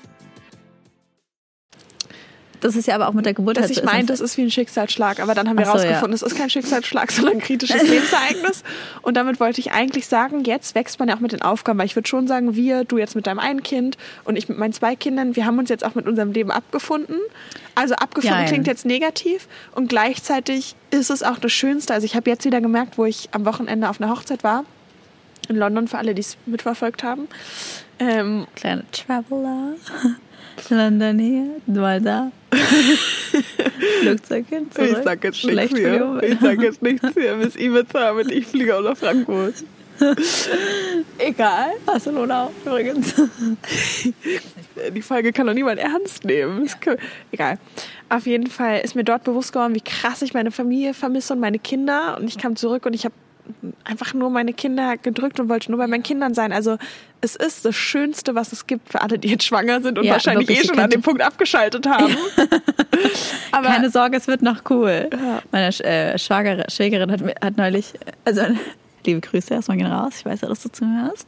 [2.61, 4.21] Das ist ja aber auch mit der Geburt Dass halt ich so, ist meinte, das-
[4.21, 7.33] ist wie ein Schicksalsschlag, aber dann haben wir so, herausgefunden, es ist kein Schicksalsschlag, sondern
[7.35, 8.63] ein kritisches Lebensereignis.
[9.01, 11.87] Und damit wollte ich eigentlich sagen, jetzt wächst man ja auch mit den Aufgaben, weil
[11.87, 14.73] ich würde schon sagen, wir, du jetzt mit deinem einen Kind und ich mit meinen
[14.73, 17.17] zwei Kindern, wir haben uns jetzt auch mit unserem Leben abgefunden.
[17.75, 18.47] Also abgefunden Jein.
[18.47, 21.93] klingt jetzt negativ und gleichzeitig ist es auch das Schönste.
[21.93, 24.65] Also ich habe jetzt wieder gemerkt, wo ich am Wochenende auf einer Hochzeit war,
[25.49, 27.27] in London, für alle, die es mitverfolgt haben.
[27.99, 29.73] Ähm, Kleine Traveler.
[30.69, 32.31] London hier, mal da.
[34.01, 34.89] Flugzeug hin, zurück.
[34.97, 36.01] Ich sag jetzt Schlecht nichts.
[36.01, 36.33] Umwelt.
[36.33, 37.35] Ich sag jetzt nichts hier.
[37.35, 39.55] Bis Ibiza und ich fliege auch nach Frankfurt.
[41.17, 41.71] Egal.
[41.85, 43.13] Barcelona auch übrigens.
[44.95, 46.67] Die Folge kann doch niemand ernst nehmen.
[46.79, 46.97] Kann-
[47.31, 47.57] Egal.
[48.09, 51.39] Auf jeden Fall ist mir dort bewusst geworden, wie krass ich meine Familie vermisse und
[51.39, 52.17] meine Kinder.
[52.19, 53.13] Und ich kam zurück und ich habe
[53.83, 56.51] einfach nur meine Kinder gedrückt und wollte nur bei meinen Kindern sein.
[56.51, 56.77] Also
[57.21, 60.13] es ist das Schönste, was es gibt für alle, die jetzt schwanger sind und Ja,
[60.13, 62.15] wahrscheinlich wirklich, eh schon an dem Punkt abgeschaltet haben.
[63.51, 65.09] Aber Keine Sorge, es wird noch cool.
[65.11, 65.41] Ja.
[65.51, 67.93] Meine äh, Schwager, Schwägerin hat, hat neulich,
[68.25, 68.41] also
[69.05, 71.27] liebe Grüße erstmal gehen raus, ich weiß ja, dass du zu mir hörst.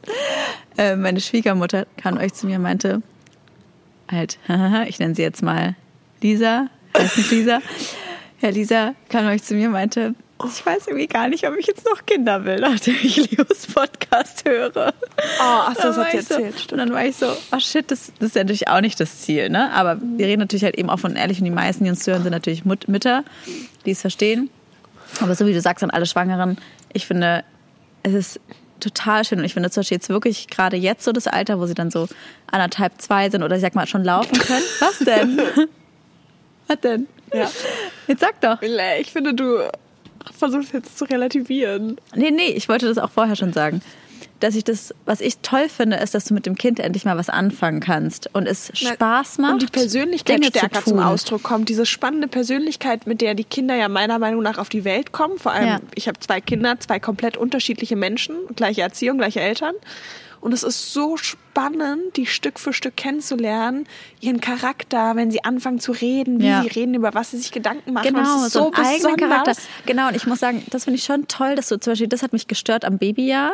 [0.76, 3.02] Äh, meine Schwiegermutter kam euch zu mir und meinte,
[4.10, 4.38] halt,
[4.86, 5.76] ich nenne sie jetzt mal
[6.22, 7.60] Lisa, heißt nicht Lisa.
[8.38, 11.66] Herr Lisa kam euch zu mir und meinte, ich weiß irgendwie gar nicht, ob ich
[11.66, 14.92] jetzt noch Kinder will, nachdem ich Leos Podcast höre.
[14.96, 16.72] Oh, ach so, das hat sie ich so, erzählt.
[16.72, 19.20] und dann war ich so, oh shit, das, das ist ja natürlich auch nicht das
[19.20, 19.72] Ziel, ne?
[19.72, 22.22] Aber wir reden natürlich halt eben auch von ehrlich und die meisten, die uns hören,
[22.22, 23.24] sind natürlich Mut Mütter,
[23.84, 24.50] die es verstehen.
[25.20, 26.58] Aber so wie du sagst an alle Schwangeren,
[26.92, 27.44] ich finde,
[28.02, 28.40] es ist
[28.80, 31.66] total schön und ich finde zum Beispiel jetzt wirklich gerade jetzt so das Alter, wo
[31.66, 32.08] sie dann so
[32.50, 34.64] anderthalb, zwei sind oder ich sag mal schon laufen können.
[34.80, 35.40] Was denn?
[36.66, 37.06] Was denn?
[37.32, 37.50] Ja.
[38.06, 38.60] Jetzt sag doch.
[38.98, 39.58] Ich finde, du
[40.36, 41.96] versuchst jetzt zu relativieren.
[42.14, 43.82] Nee, nee, ich wollte das auch vorher schon sagen.
[44.40, 47.16] Dass ich das, was ich toll finde, ist, dass du mit dem Kind endlich mal
[47.16, 49.52] was anfangen kannst und es Spaß macht.
[49.54, 51.02] Und die Persönlichkeit Dinge zu stärker zum tun.
[51.06, 51.68] Ausdruck kommt.
[51.68, 55.38] Diese spannende Persönlichkeit, mit der die Kinder ja meiner Meinung nach auf die Welt kommen.
[55.38, 55.80] Vor allem, Ja.
[55.94, 59.74] ich habe zwei Kinder, zwei komplett unterschiedliche Menschen, gleiche Erziehung, gleiche Eltern.
[60.44, 63.86] Und es ist so spannend, die Stück für Stück kennenzulernen,
[64.20, 66.60] ihren Charakter, wenn sie anfangen zu reden, wie Ja.
[66.60, 68.08] sie reden, über was sie sich Gedanken machen.
[68.08, 69.18] Genau, es so so eigenen besonders.
[69.30, 69.62] Charakter.
[69.86, 72.22] Genau, und ich muss sagen, das finde ich schon toll, dass du zum Beispiel, das
[72.22, 73.52] hat mich gestört am Babyjahr.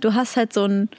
[0.00, 0.90] Du hast halt so ein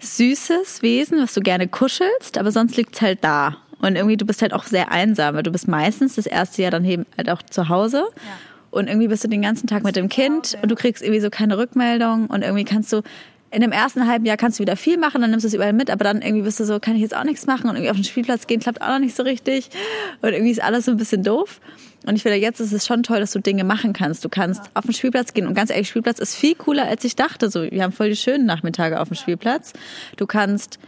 [0.00, 3.56] süßes Wesen, was du gerne kuschelst, aber sonst liegt's halt da.
[3.80, 6.70] Und irgendwie, du bist halt auch sehr einsam, weil du bist meistens das erste Jahr
[6.70, 8.04] dann eben halt auch zu Hause.
[8.70, 11.30] Und irgendwie bist du den ganzen Tag mit dem Kind und du kriegst irgendwie so
[11.30, 13.02] keine Rückmeldung und irgendwie kannst du
[13.56, 15.72] in dem ersten halben Jahr kannst du wieder viel machen, dann nimmst du es überall
[15.72, 17.88] mit, aber dann irgendwie bist du so, kann ich jetzt auch nichts machen und irgendwie
[17.88, 19.70] auf den Spielplatz gehen klappt auch noch nicht so richtig
[20.20, 21.62] und irgendwie ist alles so ein bisschen doof.
[22.04, 24.26] Und ich finde, jetzt ist es schon toll, dass du Dinge machen kannst.
[24.26, 27.16] Du kannst auf den Spielplatz gehen und ganz ehrlich, Spielplatz ist viel cooler, als ich
[27.16, 27.48] dachte.
[27.48, 29.72] So, wir haben voll die schönen Nachmittage auf dem Spielplatz.
[30.18, 30.78] Du kannst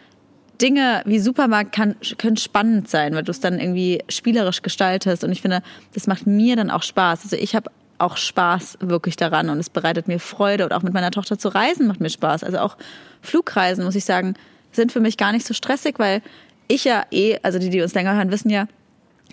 [0.61, 5.25] Dinge wie Supermarkt kann, können spannend sein, weil du es dann irgendwie spielerisch gestaltest.
[5.25, 5.63] Und ich finde,
[5.95, 7.23] das macht mir dann auch Spaß.
[7.25, 10.65] Also ich habe auch Spaß wirklich daran und es bereitet mir Freude.
[10.65, 12.45] Und auch mit meiner Tochter zu reisen macht mir Spaß.
[12.45, 12.77] Also auch
[13.21, 14.35] Flugreisen, muss ich sagen,
[14.73, 16.23] sind für mich gar nicht so stressig, weil
[16.69, 18.67] ich ja eh, also die, die uns länger hören, wissen ja,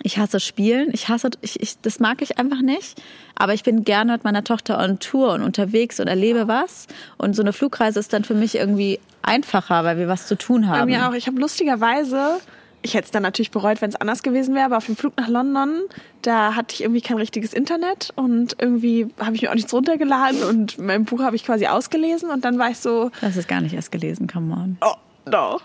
[0.04, 0.90] ich hasse Spielen.
[0.92, 3.02] Ich hasse, ich, ich, das mag ich einfach nicht.
[3.36, 6.88] Aber ich bin gerne mit meiner Tochter on Tour und unterwegs und erlebe was.
[7.18, 10.68] Und so eine Flugreise ist dann für mich irgendwie einfacher, weil wir was zu tun
[10.68, 10.80] haben.
[10.80, 11.14] Bei mir auch.
[11.14, 12.38] Ich habe lustigerweise,
[12.86, 15.18] ich hätte es dann natürlich bereut, wenn es anders gewesen wäre, aber auf dem Flug
[15.18, 15.82] nach London,
[16.22, 20.44] da hatte ich irgendwie kein richtiges Internet und irgendwie habe ich mir auch nichts runtergeladen
[20.44, 23.48] und mein Buch habe ich quasi ausgelesen und dann war ich so, Du hast es
[23.48, 24.78] gar nicht erst gelesen, come on.
[24.82, 24.94] oh,
[25.26, 25.62] doch.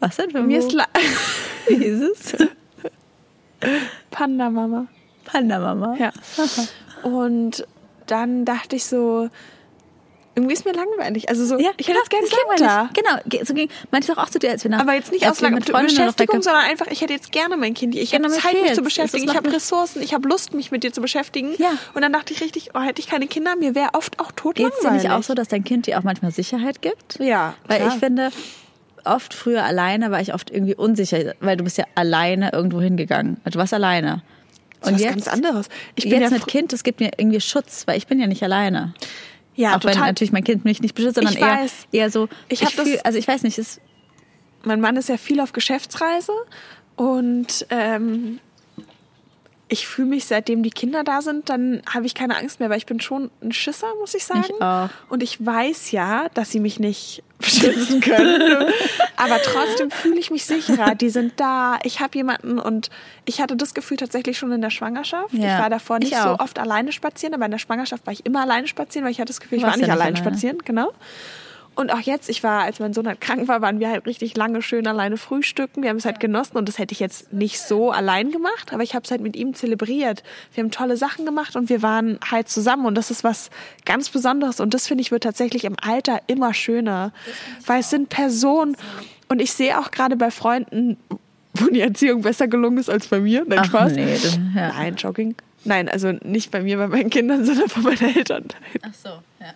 [0.00, 0.68] Was denn für ein Mir Buch?
[0.68, 0.76] ist
[1.68, 2.36] Wie ist es?
[4.10, 4.86] Panda Mama.
[5.24, 5.96] Panda Mama.
[5.98, 6.12] Ja.
[7.02, 7.66] Und
[8.06, 9.28] dann dachte ich so,
[10.36, 11.28] irgendwie ist mir langweilig.
[11.28, 12.66] Also so, Ja, ich genau, hätte jetzt gerne das ist Kinder.
[12.66, 12.92] langweilig.
[12.94, 15.26] Genau, ge- so ging meinte ich auch zu dir, als wir nach Aber jetzt nicht
[15.28, 17.94] aus mit Beschäftigung, sondern einfach, ich hätte jetzt gerne mein Kind.
[17.96, 19.24] Ich Genau, habe Zeit, mich zu Es- beschäftigen.
[19.24, 21.54] es Ich habe Ressourcen, ich habe Lust, mich mit dir zu beschäftigen.
[21.58, 21.72] Ja.
[21.94, 24.58] Und dann dachte ich richtig, oh, hätte ich keine Kinder, mir wäre oft auch tot
[24.58, 25.02] dir langweilig.
[25.04, 27.18] nicht auch so, dass dein Kind dir auch manchmal Sicherheit gibt?
[27.18, 27.88] Ja, Weil klar.
[27.92, 28.30] ich finde,
[29.04, 33.38] oft früher alleine war ich oft irgendwie unsicher, weil du bist ja alleine irgendwo hingegangen.
[33.44, 34.22] Also Du warst alleine.
[34.82, 35.68] Das ist was ganz anderes.
[35.94, 38.26] Ich bin jetzt ja mit Kind, das gibt mir irgendwie Schutz, weil ich bin ja
[38.26, 38.94] nicht alleine.
[39.60, 40.06] Ja, auch wenn total.
[40.08, 41.86] natürlich mein Kind mich nicht beschützt, sondern Ich eher, weiß.
[41.92, 43.80] eher so, Ich ich, das- also ich weiß nicht, es
[44.62, 46.32] mein Mann ist ja viel auf Geschäftsreise
[46.96, 48.40] und ähm,
[49.68, 52.78] ich fühle mich, seitdem die Kinder da sind, dann habe ich keine Angst mehr, weil
[52.78, 54.44] ich bin schon ein Schisser, muss ich sagen.
[54.48, 54.88] Ich auch.
[55.08, 57.22] Und ich weiß ja, dass sie mich nicht
[57.54, 58.72] beschützen können.
[59.16, 60.94] Aber trotzdem fühle ich mich sicherer.
[60.94, 62.90] Die sind da, ich habe jemanden und
[63.24, 65.32] ich hatte das Gefühl tatsächlich schon in der Schwangerschaft.
[65.32, 68.12] Ja, ich war davor nicht ich so oft alleine spazieren, aber in der Schwangerschaft war
[68.12, 70.16] ich immer alleine spazieren, weil ich hatte das Gefühl, ich war nicht alleine alleine.
[70.16, 70.92] spazieren, genau.
[71.80, 74.36] Und auch jetzt, ich war, als mein Sohn halt krank war, waren wir halt richtig
[74.36, 75.82] lange schön alleine frühstücken.
[75.82, 78.82] Wir haben es halt genossen und das hätte ich jetzt nicht so allein gemacht, aber
[78.82, 80.22] ich habe es halt mit ihm zelebriert.
[80.52, 83.48] Wir haben tolle Sachen gemacht und wir waren halt zusammen und das ist was
[83.86, 87.12] ganz Besonderes und das finde ich wird tatsächlich im Alter immer schöner,
[87.64, 88.76] weil es sind Personen
[89.28, 90.98] und ich sehe auch gerade bei Freunden,
[91.54, 93.44] wo die Erziehung besser gelungen ist als bei mir.
[93.46, 93.92] Nein, Ach, Spaß.
[93.94, 94.68] nee, das- ja.
[94.68, 95.34] Nein, Jogging.
[95.64, 98.44] Nein, also nicht bei mir, bei meinen Kindern, sondern bei meinen Eltern.
[98.82, 99.08] Ach so,
[99.40, 99.54] ja.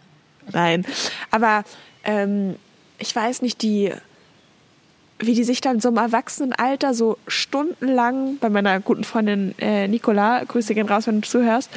[0.52, 0.87] Nein,
[1.30, 1.64] aber
[2.04, 2.56] ähm,
[2.98, 3.92] ich weiß nicht, die,
[5.18, 10.44] wie die sich dann so im Erwachsenenalter so stundenlang bei meiner guten Freundin äh, Nicola,
[10.44, 11.70] Grüße gehen raus, wenn du zuhörst,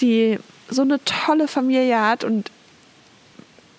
[0.00, 2.50] die so eine tolle Familie hat und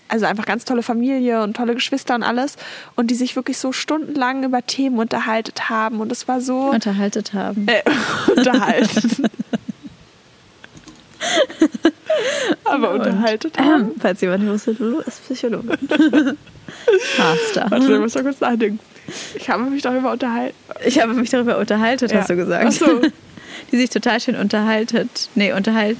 [0.10, 2.55] also einfach ganz tolle Familie und tolle Geschwister und alles
[2.95, 7.33] und die sich wirklich so stundenlang über Themen unterhalten haben und es war so Unterhaltet
[7.33, 7.67] haben.
[7.67, 7.83] äh,
[8.36, 9.27] unterhalten.
[12.63, 13.82] Aber unterhalten haben.
[13.82, 15.77] Ähm, falls jemand nicht wusste, Lulu ist Psychologe.
[17.17, 17.65] Master.
[17.69, 18.80] Warte, ich muss mal kurz nachdenken.
[19.36, 20.56] Ich habe mich darüber unterhalten.
[20.86, 22.19] Ich habe mich darüber unterhalten, Ja.
[22.19, 22.65] hast du gesagt.
[22.67, 23.01] Ach so.
[23.71, 25.30] Die sich total schön unterhaltet.
[25.36, 25.99] Nee, unterhalten.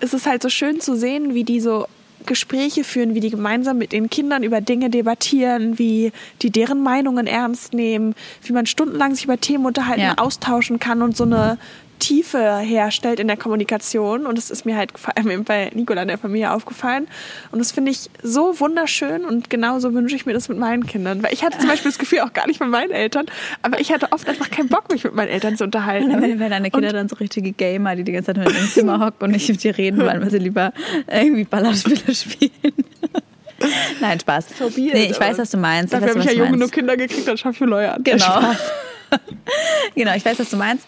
[0.00, 1.86] Es ist halt so schön zu sehen, wie die so
[2.26, 7.26] Gespräche führen, wie die gemeinsam mit den Kindern über Dinge debattieren, wie die deren Meinungen
[7.26, 10.14] ernst nehmen, wie man stundenlang sich über Themen unterhalten, Ja.
[10.18, 11.56] austauschen kann und so eine
[11.98, 14.26] Tiefe herstellt in der Kommunikation.
[14.26, 17.08] Und das ist mir halt vor allem eben bei Nicola in der Familie aufgefallen.
[17.52, 21.22] Und das finde ich so wunderschön und genauso wünsche ich mir das mit meinen Kindern.
[21.22, 23.26] Weil ich hatte zum Beispiel das Gefühl auch gar nicht mit meinen Eltern,
[23.62, 26.10] aber ich hatte oft einfach keinen Bock, mich mit meinen Eltern zu unterhalten.
[26.20, 29.00] Wenn, wenn deine Kinder dann so richtige Gamer, die die ganze Zeit nur ihrem Zimmer
[29.04, 30.72] hocken und nicht mit dir reden wollen, weil sie lieber
[31.10, 32.74] irgendwie Ballerspiele spielen.
[34.00, 34.60] Nein, Spaß.
[34.60, 35.92] weird, nee, ich weiß, was du meinst.
[35.92, 38.04] Dafür habe ich ja jung genug Kinder gekriegt, dann schaffe ich neue an.
[38.04, 38.40] Genau.
[39.94, 40.86] genau, ich weiß, was du meinst.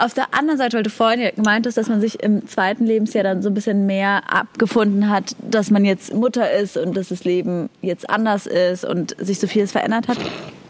[0.00, 2.86] Auf der anderen Seite, weil du vorhin ja gemeint hast, dass man sich im zweiten
[2.86, 7.08] Lebensjahr dann so ein bisschen mehr abgefunden hat, dass man jetzt Mutter ist und dass
[7.08, 10.16] das Leben jetzt anders ist und sich so vieles verändert hat,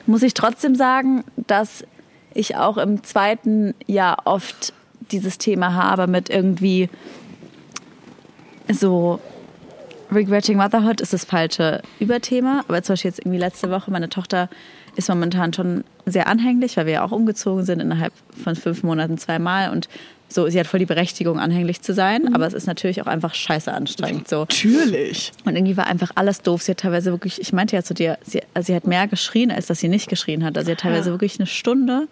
[0.06, 1.84] muss ich trotzdem sagen, dass
[2.34, 4.72] ich auch im zweiten Jahr oft
[5.12, 6.88] dieses Thema habe mit irgendwie
[8.68, 9.20] so
[10.10, 14.48] Regretting Motherhood ist das falsche Überthema, aber zum Beispiel jetzt irgendwie letzte Woche, meine Tochter
[14.96, 19.18] ist momentan schon sehr anhänglich, weil wir ja auch umgezogen sind innerhalb von fünf Monaten
[19.18, 19.88] zweimal und
[20.32, 23.34] so, sie hat voll die Berechtigung, anhänglich zu sein, aber es ist natürlich auch einfach
[23.34, 24.40] scheiße anstrengend so.
[24.40, 25.32] Natürlich.
[25.44, 26.62] Und irgendwie war einfach alles doof.
[26.62, 29.50] Sie hat teilweise wirklich, ich meinte ja zu dir, sie, also sie hat mehr geschrien,
[29.50, 30.56] als dass sie nicht geschrien hat.
[30.56, 32.06] Also sie hat teilweise wirklich eine Stunde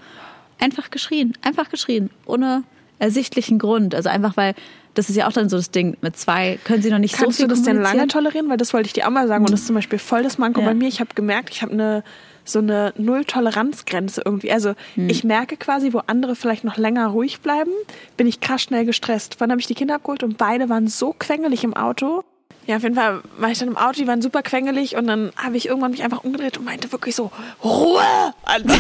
[0.59, 2.65] einfach geschrien, einfach geschrien, ohne
[2.99, 3.95] ersichtlichen Grund.
[3.95, 4.55] Also einfach, weil
[4.95, 7.39] das ist ja auch dann so das Ding, mit zwei können sie noch nicht Kannst
[7.39, 8.49] so du viel das denn lange tolerieren?
[8.51, 9.45] Weil das wollte ich dir auch mal sagen.
[9.45, 10.67] Und das ist zum Beispiel voll das Manko Ja.
[10.67, 10.89] bei mir.
[10.89, 12.03] Ich habe gemerkt, ich habe eine
[12.49, 14.53] so eine Null-Toleranz-Grenze irgendwie.
[14.53, 15.09] Also Hm.
[15.09, 17.71] ich merke quasi, wo andere vielleicht noch länger ruhig bleiben,
[18.17, 19.37] bin ich krass schnell gestresst.
[19.39, 22.25] Wann habe ich die Kinder abgeholt und beide waren so quengelig im Auto.
[22.67, 25.33] Ja, auf jeden Fall war ich dann im Auto, die waren super quengelig und dann
[25.37, 27.31] habe ich irgendwann mich einfach umgedreht und meinte wirklich so,
[27.65, 28.03] Ruhe!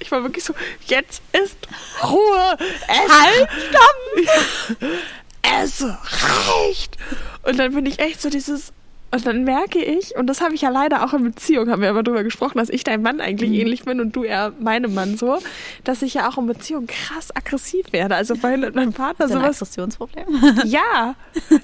[0.00, 0.54] Ich war wirklich so,
[0.86, 1.56] jetzt ist
[2.02, 2.56] Ruhe!
[2.86, 4.88] Es halt, stopp!
[5.62, 6.96] es reicht.
[7.42, 8.72] Und dann bin ich echt so dieses.
[9.10, 11.88] Und dann merke ich, und das habe ich ja leider auch in Beziehung, haben wir
[11.88, 13.56] immer drüber gesprochen, dass ich dein Mann eigentlich Mhm.
[13.56, 15.38] ähnlich bin und du eher meinem Mann so,
[15.84, 18.16] dass ich ja auch in Beziehung krass aggressiv werde.
[18.16, 19.56] Also weil meinem Partner Ist das ein sowas.
[19.62, 20.26] Aggressionsproblem?
[20.66, 21.14] Ja,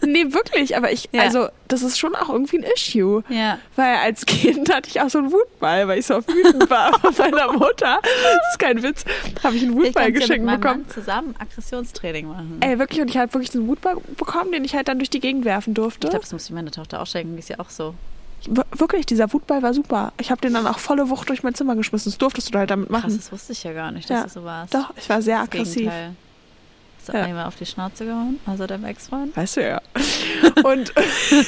[0.06, 1.22] nee, wirklich, aber ich, Ja.
[1.22, 3.22] also das ist schon auch irgendwie ein Issue.
[3.28, 3.58] Ja.
[3.76, 7.14] Weil als Kind hatte ich auch so einen Wutball, weil ich so wütend war von
[7.18, 7.98] meiner Mutter.
[8.02, 9.04] Das ist kein Witz.
[9.42, 10.80] Habe ich einen Ich Wutball kann ja mit geschenkt bekommen.
[10.82, 12.58] Mann zusammen Aggressionstraining machen.
[12.60, 15.20] Ey, wirklich, und ich habe wirklich einen Wutball bekommen, den ich halt dann durch die
[15.20, 16.06] Gegend werfen durfte.
[16.06, 17.94] Ich glaube, das muss ich meiner Tochter auch schenken, die ist ja auch so.
[18.76, 20.12] Wirklich, dieser Wutball war super.
[20.20, 22.10] Ich habe den dann auch volle Wucht durch mein Zimmer geschmissen.
[22.12, 23.04] Das durftest du halt damit machen.
[23.04, 24.22] Krass, das wusste ich ja gar nicht, dass Ja.
[24.24, 24.74] du so warst.
[24.74, 25.76] Doch, ich war sehr Das aggressiv.
[25.76, 26.10] Gegenteil.
[26.98, 27.24] Hast du Ja.
[27.24, 29.34] einmal auf die Schnauze gehauen, also deinem Ex-Freund?
[29.36, 29.80] Weißt du ja.
[30.64, 30.92] Und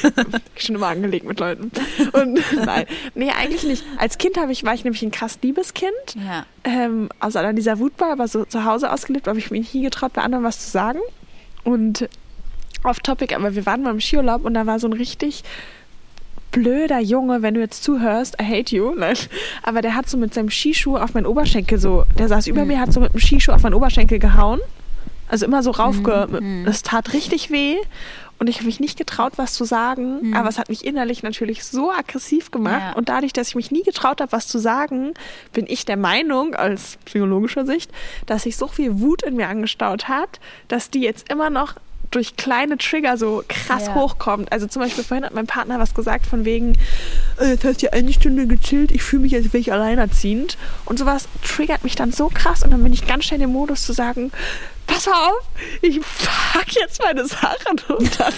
[0.57, 1.71] schon immer angelegt mit Leuten.
[2.13, 3.83] Und nein, nee, eigentlich nicht.
[3.97, 5.93] Als Kind ich, war ich nämlich ein krass liebes Kind.
[6.15, 6.45] Ja.
[6.63, 10.13] Ähm, aus aller dieser Wutball, aber so zu Hause ausgelebt, habe ich mich nie getraut,
[10.13, 10.99] bei anderen was zu sagen.
[11.63, 12.07] Und
[12.83, 15.43] off topic, aber wir waren mal im Skiurlaub und da war so ein richtig
[16.51, 19.17] blöder Junge, wenn du jetzt zuhörst, I hate you, nein.
[19.63, 22.79] aber der hat so mit seinem Skischuh auf meinen Oberschenkel so, der saß über mir,
[22.79, 24.59] hat so mit dem Skischuh auf meinen Oberschenkel gehauen.
[25.29, 26.27] Also immer so raufge...
[26.65, 27.75] Das tat richtig weh.
[28.39, 31.63] Und ich habe mich nicht getraut, was zu sagen, aber es hat mich innerlich natürlich
[31.63, 32.81] so aggressiv gemacht.
[32.81, 32.93] Ja.
[32.93, 35.15] Und dadurch, dass ich mich nie getraut habe, was zu sagen,
[35.53, 37.91] bin ich der Meinung, aus psychologischer Sicht,
[38.27, 41.75] dass sich so viel Wut in mir angestaut hat, dass die jetzt immer noch
[42.11, 43.95] durch kleine Trigger so krass Ja.
[43.95, 44.51] hochkommt.
[44.51, 46.73] Also zum Beispiel vorhin hat mein Partner was gesagt von wegen,
[47.39, 50.57] äh, jetzt hast du ja eine Stunde gechillt, ich fühle mich, als wäre ich alleinerziehend.
[50.85, 53.83] Und sowas triggert mich dann so krass und dann bin ich ganz schnell im Modus
[53.85, 54.31] zu sagen,
[54.87, 55.41] pass auf,
[55.81, 58.33] ich pack jetzt meine Sachen und dann...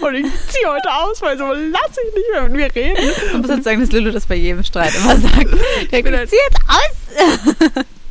[0.00, 2.96] Und ich ziehe heute aus, weil so lasse ich nicht mehr mit mir reden.
[3.28, 5.36] Ich muss jetzt sagen, dass Lulu das bei jedem Streit immer sagt.
[5.92, 7.84] Ich halt- zieh jetzt aus.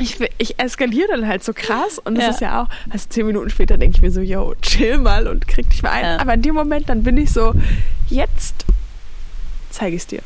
[0.00, 2.30] Ich, ich eskaliere dann halt so krass und das Ja.
[2.30, 5.46] ist ja auch, also zehn Minuten später denke ich mir so, yo, chill mal und
[5.46, 6.04] krieg dich mal ein.
[6.04, 6.18] Ja.
[6.20, 7.54] Aber in dem Moment, dann bin ich so,
[8.08, 8.64] jetzt
[9.70, 10.22] zeige ich es dir.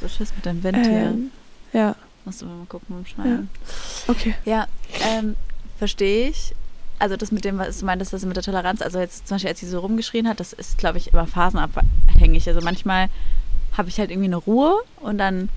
[0.00, 0.90] So Schiss mit deinem Wind hier.
[0.92, 1.30] Ähm,
[1.72, 3.50] ja, Musst du mal gucken beim Schneiden.
[4.08, 4.34] okay.
[4.46, 4.66] Ja,
[5.18, 5.36] ähm,
[5.78, 6.54] verstehe ich.
[6.98, 9.50] Also das mit dem, was du meintest, das mit der Toleranz, also jetzt zum Beispiel,
[9.50, 12.48] als sie so rumgeschrien hat, das ist, glaube ich, immer phasenabhängig.
[12.48, 13.08] Also manchmal
[13.76, 15.48] habe ich halt irgendwie eine Ruhe und dann,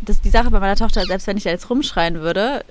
[0.00, 2.64] das die Sache bei meiner Tochter, selbst wenn ich da jetzt rumschreien würde,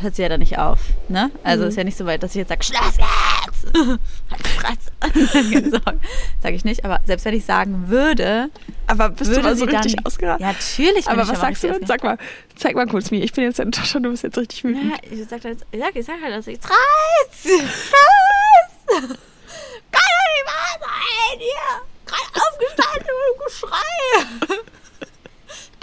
[0.00, 0.80] hört sie ja dann nicht auf.
[1.08, 1.30] Ne?
[1.42, 1.68] Also Mhm.
[1.70, 3.74] ist ja nicht so weit, dass ich jetzt sage, Schluss jetzt!
[4.30, 5.80] halt die Fresse!
[6.42, 8.50] Sage ich nicht, aber selbst wenn ich sagen würde,
[8.86, 10.40] Aber bist würde du mal so sie dann, richtig ausgerastet?
[10.46, 11.08] Ja, natürlich.
[11.08, 11.86] Aber was sagst du richtig denn?
[11.86, 12.18] Sag mal,
[12.56, 13.22] zeig mal kurz mir.
[13.24, 14.84] Ich bin jetzt deine Tochter, du bist jetzt richtig wütend.
[14.92, 16.58] Ja, ich sag, jetzt, ich sag, ich sag halt, dass ich!
[16.58, 17.60] Reiß!
[18.86, 21.82] Kann doch nicht wahr sein hier!
[22.06, 24.58] Gerade aufgestanden und Geschrei!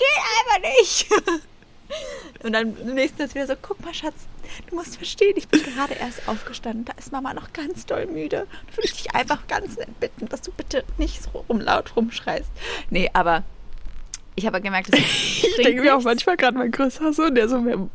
[0.04, 1.08] Geht einfach nicht!
[2.44, 4.16] Und dann im nächsten Satz wieder so, guck mal, Schatz,
[4.68, 8.48] du musst verstehen, ich bin gerade erst aufgestanden, da ist Mama noch ganz doll müde.
[8.50, 11.96] Da würde ich dich einfach ganz nett bitten, dass du bitte nicht so rum laut
[11.96, 12.50] rumschreist.
[12.90, 13.44] Nee, aber
[14.36, 15.00] ich habe gemerkt, dass
[15.44, 17.88] Ich denke mir auch manchmal gerade mein größerer Sohn, der so mehr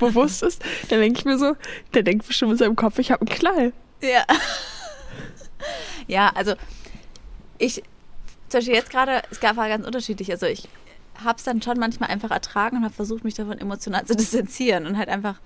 [0.00, 1.56] bewusst ist, dann denke ich mir so,
[1.94, 3.72] der denkt bestimmt in seinem Kopf, ich habe einen Knall.
[4.02, 4.24] Ja.
[6.06, 6.54] ja, also
[7.58, 7.82] ich,
[8.48, 10.30] zum Beispiel jetzt gerade, es gab war ganz unterschiedlich.
[10.30, 10.68] Also ich
[11.24, 14.86] habe es dann schon manchmal einfach ertragen und habe versucht, mich davon emotional zu distanzieren
[14.86, 15.36] und halt einfach,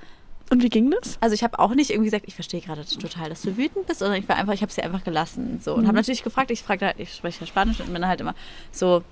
[0.50, 1.18] Und wie ging das?
[1.20, 4.00] also ich habe auch nicht irgendwie gesagt, ich verstehe gerade total, dass du wütend bist,
[4.00, 6.62] sondern ich war einfach, ich habe sie einfach gelassen so und habe natürlich gefragt, ich
[6.62, 8.34] fragte halt, ich spreche ja Spanisch und bin halt immer
[8.72, 9.02] so,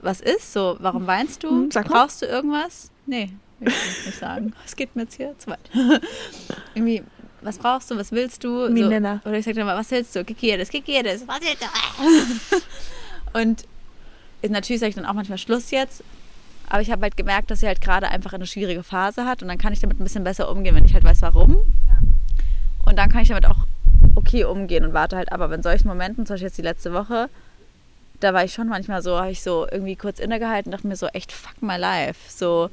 [0.00, 1.50] was ist so, warum weinst du?
[1.50, 2.02] Hm, sag mal.
[2.02, 2.90] Brauchst du irgendwas?
[3.06, 4.52] Nee, will ich nicht sagen.
[4.64, 5.58] Es geht mir jetzt hier zu weit.
[6.74, 7.02] Irgendwie,
[7.42, 8.68] was brauchst du, was willst du?
[8.68, 10.20] So, oder ich sage dann mal, was willst du?
[10.20, 10.70] ¿Qué quieres?
[10.70, 11.26] ¿Qué quieres?
[11.26, 13.38] Was willst du?
[13.40, 13.64] Und
[14.46, 16.02] natürlich sage ich dann auch manchmal Schluss jetzt.
[16.68, 19.48] Aber ich habe halt gemerkt, dass sie halt gerade einfach eine schwierige Phase hat und
[19.48, 21.56] dann kann ich damit ein bisschen besser umgehen, wenn ich halt weiß, warum.
[22.84, 23.66] Und dann kann ich damit auch
[24.14, 25.40] okay umgehen und warte halt ab.
[25.40, 27.30] Aber in solchen Momenten, zum Beispiel jetzt die letzte Woche,
[28.20, 30.96] da war ich schon manchmal so, habe ich so irgendwie kurz innegehalten und dachte mir
[30.96, 32.18] so, echt fuck my life.
[32.28, 32.68] So,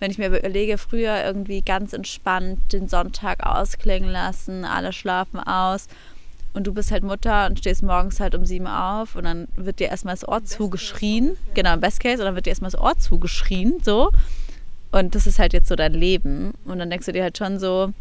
[0.00, 5.88] wenn ich mir überlege, früher irgendwie ganz entspannt den Sonntag ausklingen lassen, alle schlafen aus
[6.58, 9.78] und du bist halt Mutter und stehst morgens halt um sieben auf und dann wird
[9.78, 11.36] dir erstmal das Ohr zugeschrien.
[11.54, 14.10] Genau, im Best Case, und dann wird dir erstmal das Ohr zugeschrien, so.
[14.90, 16.54] Und das ist halt jetzt so dein Leben.
[16.64, 17.92] Und dann denkst du dir halt schon so,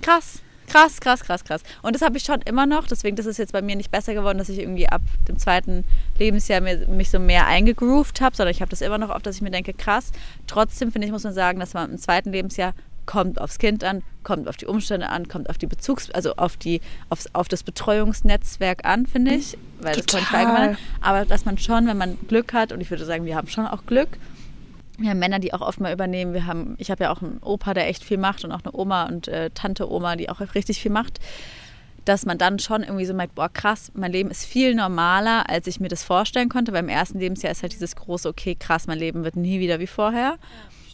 [0.00, 1.62] krass, krass, krass, krass, krass.
[1.82, 4.14] Und das habe ich schon immer noch, deswegen das ist jetzt bei mir nicht besser
[4.14, 5.84] geworden, dass ich irgendwie ab dem zweiten
[6.18, 9.36] Lebensjahr mir, mich so mehr eingegroovt habe, sondern ich habe das immer noch oft, dass
[9.36, 10.10] ich mir denke, krass.
[10.46, 12.72] Trotzdem finde ich, muss man sagen, dass man im zweiten Lebensjahr
[13.08, 16.58] kommt aufs Kind an, kommt auf die Umstände an, kommt auf die Bezugs-, also auf
[16.58, 19.56] die, aufs, auf das Betreuungsnetzwerk an, finde ich.
[19.80, 20.76] Weil das kann ich Total.
[21.00, 23.66] Aber dass man schon, wenn man Glück hat, und ich würde sagen, wir haben schon
[23.66, 24.18] auch Glück,
[24.98, 26.34] wir haben Männer, die auch oft mal übernehmen.
[26.34, 28.76] Wir haben, ich habe ja auch einen Opa, der echt viel macht und auch eine
[28.76, 31.18] Oma und äh, Tante Oma, die auch richtig viel macht.
[32.04, 35.66] Dass man dann schon irgendwie so merkt, boah, krass, mein Leben ist viel normaler, als
[35.66, 36.72] ich mir das vorstellen konnte.
[36.72, 39.78] Weil im ersten Lebensjahr ist halt dieses große, okay, krass, mein Leben wird nie wieder
[39.78, 40.36] wie vorher.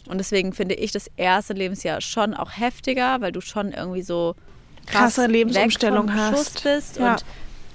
[0.07, 4.35] Und deswegen finde ich das erste Lebensjahr schon auch heftiger, weil du schon irgendwie so
[4.85, 6.63] krass Krasse Lebensumstellung Schuss hast.
[6.63, 7.13] bist Ja.
[7.13, 7.25] und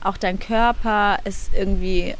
[0.03, 2.15] auch dein Körper ist irgendwie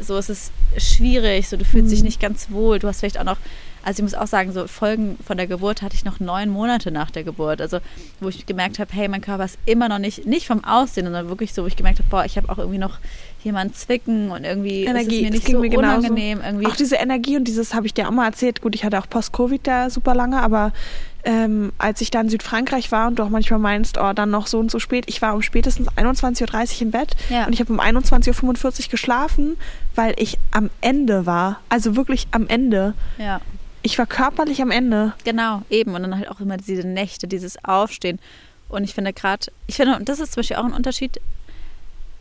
[0.00, 1.90] so, es ist schwierig, so du fühlst Mhm.
[1.90, 3.38] dich nicht ganz wohl, du hast vielleicht auch noch,
[3.82, 6.90] Also ich muss auch sagen, so Folgen von der Geburt hatte ich noch neun Monate
[6.90, 7.60] nach der Geburt.
[7.60, 7.78] Also
[8.18, 11.28] wo ich gemerkt habe, hey, mein Körper ist immer noch nicht, nicht vom Aussehen, sondern
[11.28, 12.98] wirklich so, wo ich gemerkt habe, boah, ich habe auch irgendwie noch
[13.44, 15.98] jemanden zwicken und irgendwie Energie, ist es mir nicht so mir genauso.
[16.08, 16.40] unangenehm.
[16.44, 16.66] Irgendwie.
[16.66, 18.60] Auch diese Energie und dieses habe ich dir auch mal erzählt.
[18.60, 20.72] Gut, ich hatte auch Post-Covid da super lange, aber
[21.24, 24.46] ähm, als ich da in Südfrankreich war und du auch manchmal meinst, oh, dann noch
[24.46, 27.46] so und so spät, ich war um spätestens 21.30 Uhr im Bett Ja.
[27.46, 29.56] und ich habe um 21.45 Uhr geschlafen,
[29.94, 31.60] weil ich am Ende war.
[31.68, 32.94] Also wirklich am Ende.
[33.18, 33.40] ja.
[33.82, 35.12] Ich war körperlich am Ende.
[35.22, 35.94] Genau, eben.
[35.94, 38.18] Und dann halt auch immer diese Nächte, dieses Aufstehen.
[38.68, 41.20] Und ich finde gerade, ich finde, und das ist zum Beispiel auch ein Unterschied,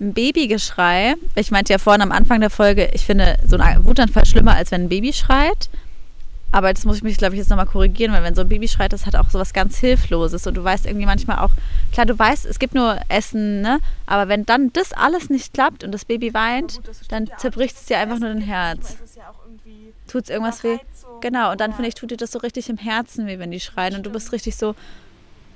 [0.06, 1.16] ein Babygeschrei.
[1.36, 4.72] Ich meinte ja vorhin am Anfang der Folge, ich finde so ein Wutanfall schlimmer, als
[4.72, 5.70] wenn ein Baby schreit.
[6.52, 8.70] Aber das muss ich mich, glaube ich, jetzt nochmal korrigieren, weil wenn so ein Baby
[8.70, 10.48] schreit, das hat auch so was ganz Hilfloses.
[10.48, 11.52] Und du weißt irgendwie manchmal auch,
[11.92, 13.80] klar, du weißt, es gibt nur Essen, ne?
[14.06, 16.80] Aber wenn dann das alles nicht klappt und das Baby weint,
[17.10, 18.96] dann zerbricht es dir einfach nur dein Herz.
[20.08, 20.78] Tut es irgendwas weh?
[21.20, 23.60] Genau, und dann finde ich, tut dir das so richtig im Herzen weh, wenn die
[23.60, 23.96] schreien.
[23.96, 24.76] Und du bist richtig so,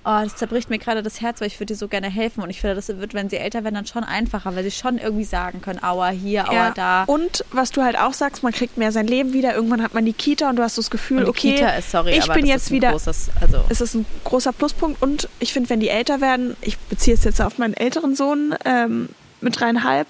[0.10, 2.42] oh, das zerbricht mir gerade das Herz, weil ich würde dir so gerne helfen.
[2.42, 4.98] Und ich finde, das wird, wenn sie älter werden, dann schon einfacher, weil sie schon
[4.98, 7.04] irgendwie sagen können, aua hier, aua da.
[7.04, 9.54] Und was du halt auch sagst, man kriegt mehr sein Leben wieder.
[9.54, 12.18] Irgendwann hat man die Kita und du hast so das Gefühl, okay, Kita ist, sorry,
[12.18, 12.92] ich aber bin jetzt wieder.
[12.92, 16.78] großes, also es ist ein großer Pluspunkt und ich finde, wenn die älter werden, ich
[16.78, 19.10] beziehe es jetzt auf meinen älteren Sohn ähm,
[19.42, 20.08] mit dreieinhalb,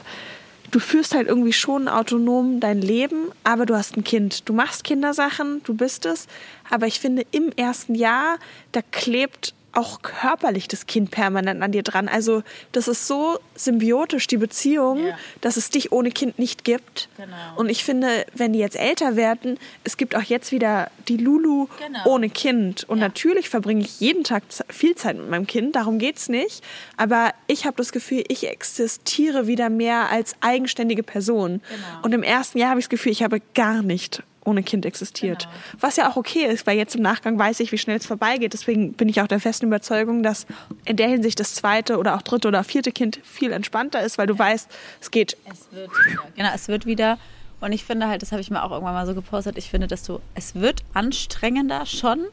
[0.71, 4.47] du führst halt irgendwie schon autonom dein Leben, aber du hast ein Kind.
[4.47, 6.27] Du machst Kindersachen, du bist es,
[6.69, 8.37] aber ich finde, im ersten Jahr,
[8.71, 12.07] da klebt auch körperlich das Kind permanent an dir dran.
[12.07, 15.17] Also das ist so symbiotisch, die Beziehung, Ja.
[15.41, 17.09] dass es dich ohne Kind nicht gibt.
[17.17, 17.35] Genau.
[17.55, 21.67] Und ich finde, wenn die jetzt älter werden, es gibt auch jetzt wieder die Lulu
[21.85, 21.99] Genau.
[22.05, 22.83] ohne Kind.
[22.89, 26.63] Und natürlich verbringe ich jeden Tag viel Zeit mit meinem Kind, darum geht's nicht.
[26.97, 31.61] Aber ich habe das Gefühl, ich existiere wieder mehr als eigenständige Person.
[31.69, 31.85] Genau.
[32.03, 35.43] Und im ersten Jahr habe ich das Gefühl, ich habe gar nicht ohne Kind existiert.
[35.43, 35.53] Genau.
[35.81, 38.53] Was ja auch okay ist, weil jetzt im Nachgang weiß ich, wie schnell es vorbeigeht.
[38.53, 40.45] Deswegen bin ich auch der festen Überzeugung, dass
[40.85, 44.27] in der Hinsicht das zweite oder auch dritte oder vierte Kind viel entspannter ist, weil
[44.27, 44.69] du weißt,
[45.01, 46.23] es geht Es wird wieder.
[46.35, 47.17] Genau, es wird wieder.
[47.61, 49.87] Und ich finde halt, das habe ich mir auch irgendwann mal so gepostet, ich finde,
[49.87, 52.25] dass du, es wird anstrengender schon,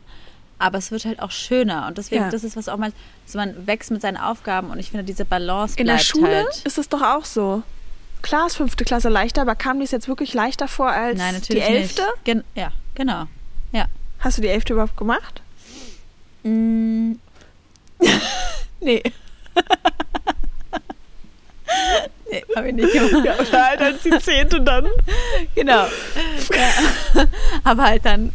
[0.58, 1.86] aber es wird halt auch schöner.
[1.88, 2.30] Und deswegen, Ja.
[2.30, 2.92] das ist was auch mal,
[3.26, 6.36] so man wächst mit seinen Aufgaben und ich finde, diese Balance In der bleibt Schule
[6.44, 6.62] halt.
[6.64, 7.64] ist es doch auch so.
[8.26, 11.60] Klar ist fünfte Klasse leichter, aber kam dies jetzt wirklich leichter vor als Nein, die
[11.60, 12.02] elfte?
[12.24, 13.26] Gen ja, genau.
[13.70, 13.84] Ja.
[14.18, 15.42] Hast du die elfte überhaupt gemacht?
[16.42, 17.12] Mm.
[18.80, 19.00] nee.
[22.28, 23.24] nee, habe ich nicht gemacht.
[23.24, 24.88] Ja, oder halt als die zehnte dann.
[25.54, 25.86] Genau.
[26.52, 27.28] Ja.
[27.62, 28.34] Aber halt dann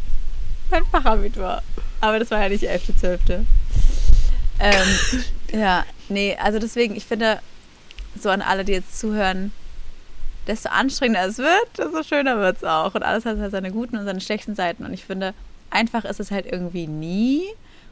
[0.70, 1.60] mein Fachabitur.
[2.00, 3.20] Aber das war ja nicht 11., 12.
[4.58, 4.88] Ähm,
[5.52, 7.40] ja, nee, also deswegen, ich finde,
[8.18, 9.52] so an alle, die jetzt zuhören,
[10.46, 12.94] desto anstrengender es wird, desto schöner wird es auch.
[12.94, 14.84] Und alles hat halt seine guten und seine schlechten Seiten.
[14.84, 15.34] Und ich finde,
[15.70, 17.42] einfach ist es halt irgendwie nie.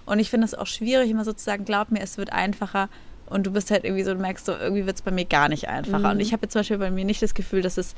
[0.07, 2.89] Und ich finde es auch schwierig, immer sozusagen, glaub mir, es wird einfacher.
[3.27, 5.49] Und du bist halt irgendwie so, du merkst so, irgendwie wird es bei mir gar
[5.49, 6.11] nicht einfacher.
[6.11, 7.95] Und ich habe jetzt zum Beispiel bei mir nicht das Gefühl, dass es,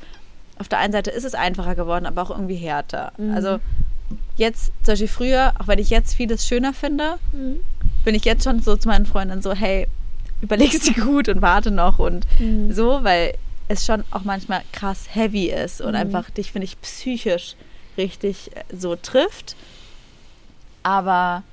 [0.59, 3.13] auf der einen Seite ist es einfacher geworden, aber auch irgendwie härter.
[3.33, 3.59] Also
[4.35, 7.17] jetzt, zum Beispiel früher, auch wenn ich jetzt vieles schöner finde,
[8.05, 9.87] bin ich jetzt schon so zu meinen Freundinnen so, hey,
[10.41, 12.27] überleg's dir gut und warte noch und
[12.69, 13.33] so, weil
[13.67, 17.55] es schon auch manchmal krass heavy ist und einfach dich, finde ich, psychisch
[17.97, 19.55] richtig äh, so trifft.
[20.83, 21.43] Aber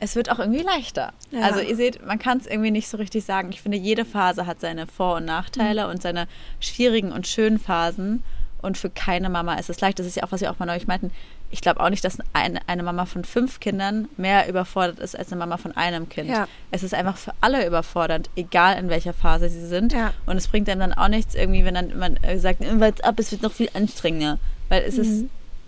[0.00, 1.12] es wird auch irgendwie leichter.
[1.30, 1.42] Ja.
[1.42, 3.50] Also ihr seht, man kann es irgendwie nicht so richtig sagen.
[3.52, 6.26] Ich finde, jede Phase hat seine Vor- und Nachteile und seine
[6.58, 8.24] schwierigen und schönen Phasen.
[8.62, 9.98] Und für keine Mama ist es leicht.
[9.98, 11.12] Das ist ja auch, was wir auch mal neulich meinten.
[11.50, 15.32] Ich glaube auch nicht, dass eine, eine Mama von fünf Kindern mehr überfordert ist als
[15.32, 16.28] eine Mama von einem Kind.
[16.28, 16.46] Ja.
[16.70, 19.92] Es ist einfach für alle überfordernd, egal in welcher Phase sie sind.
[19.92, 20.12] Ja.
[20.26, 22.62] Und es bringt einem dann auch nichts, irgendwie, wenn dann man äh, sagt,
[23.04, 24.38] ab, es wird noch viel anstrengender.
[24.68, 25.24] Weil es ist,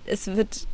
[0.06, 0.66] es wird.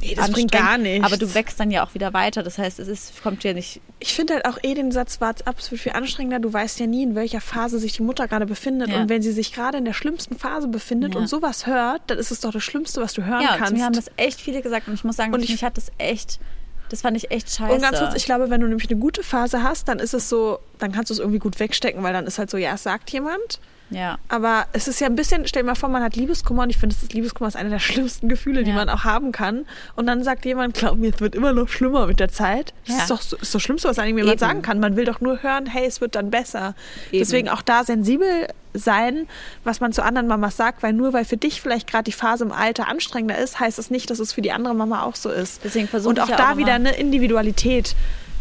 [0.00, 1.06] Nee, das bringt gar nichts.
[1.06, 2.42] Aber du wächst dann ja auch wieder weiter.
[2.42, 3.80] Das heißt, es ist, kommt dir nicht.
[4.00, 6.40] Ich finde halt auch eh den Satz, wart ab, es wird viel anstrengender.
[6.40, 8.88] Du weißt ja nie, in welcher Phase sich die Mutter gerade befindet.
[8.88, 9.00] Ja.
[9.00, 11.20] Und wenn sie sich gerade in der schlimmsten Phase befindet Ja.
[11.20, 13.74] und sowas hört, dann ist es doch das Schlimmste, was du hören Ja, kannst.
[13.74, 14.88] mir haben das echt viele gesagt.
[14.88, 16.40] Und ich muss sagen, Und und ich- mich hat das echt.
[16.88, 17.72] Das fand ich echt scheiße.
[17.74, 20.28] Und ganz kurz, ich glaube, wenn du nämlich eine gute Phase hast, dann ist es
[20.28, 22.82] so, dann kannst du es irgendwie gut wegstecken, weil dann ist halt so, ja, es
[22.82, 23.60] sagt jemand.
[23.92, 24.18] Ja.
[24.28, 26.78] Aber es ist ja ein bisschen, stell dir mal vor, man hat Liebeskummer und ich
[26.78, 28.76] finde, das Liebeskummer ist einer der schlimmsten Gefühle, die Ja.
[28.76, 29.66] man auch haben kann.
[29.96, 32.72] Und dann sagt jemand, glaub mir, es wird immer noch schlimmer mit der Zeit.
[32.86, 33.02] Das Ja.
[33.02, 34.40] ist doch ist das Schlimmste, was einem jemand Eben.
[34.40, 34.80] sagen kann.
[34.80, 36.74] Man will doch nur hören, hey, es wird dann besser.
[37.10, 37.18] Eben.
[37.20, 39.26] Deswegen auch da sensibel sein,
[39.64, 42.44] was man zu anderen Mamas sagt, weil nur weil für dich vielleicht gerade die Phase
[42.44, 45.28] im Alter anstrengender ist, heißt es nicht, dass es für die andere Mama auch so
[45.30, 45.60] ist.
[45.62, 47.94] Deswegen versuche Und ich auch ja da auch wieder immer- eine Individualität.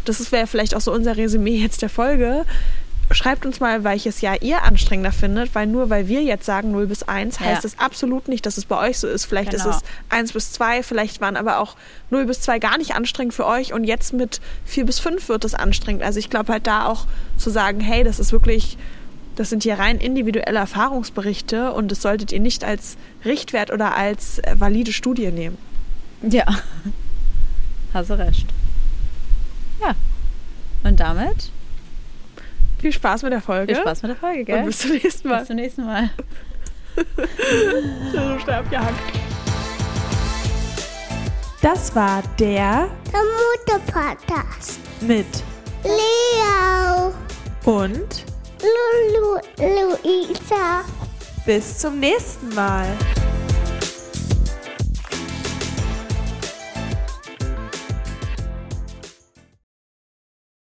[0.06, 2.46] Das wäre vielleicht auch so unser Resümee jetzt der Folge
[3.14, 6.88] schreibt uns mal, welches Jahr ihr anstrengender findet, weil nur weil wir jetzt sagen 0
[6.88, 7.68] bis 1, heißt Ja.
[7.68, 9.26] es absolut nicht, dass es bei euch so ist.
[9.26, 9.70] Vielleicht Genau.
[9.70, 11.76] ist es 1 bis 2, vielleicht waren aber auch
[12.10, 15.46] 0 bis 2 gar nicht anstrengend für euch und jetzt mit 4 bis 5 wird
[15.46, 16.04] es anstrengend.
[16.04, 17.08] Also ich glaube halt da auch
[17.38, 18.78] zu sagen, hey, das ist wirklich,
[19.36, 24.40] das sind hier rein individuelle Erfahrungsberichte und das solltet ihr nicht als Richtwert oder als
[24.40, 25.58] äh, valide Studie nehmen.
[26.22, 26.46] Ja.
[27.94, 28.46] Hast du recht.
[29.82, 29.96] Ja.
[30.84, 31.52] Und damit
[32.82, 33.76] Viel Spaß mit der Folge.
[33.76, 34.60] viel Spaß mit der Folge, gell?
[34.60, 35.38] Und bis zum nächsten Mal.
[35.40, 36.10] Bis zum nächsten Mal.
[38.12, 38.96] so schnell abgehackt.
[41.62, 43.22] Das war der Der
[43.78, 44.80] Mutter-Podcast.
[45.02, 45.28] mit
[45.84, 47.14] Leo.
[47.66, 48.26] und
[48.62, 49.40] Lulu.
[49.60, 50.84] Luisa.
[51.46, 52.88] bis zum nächsten Mal.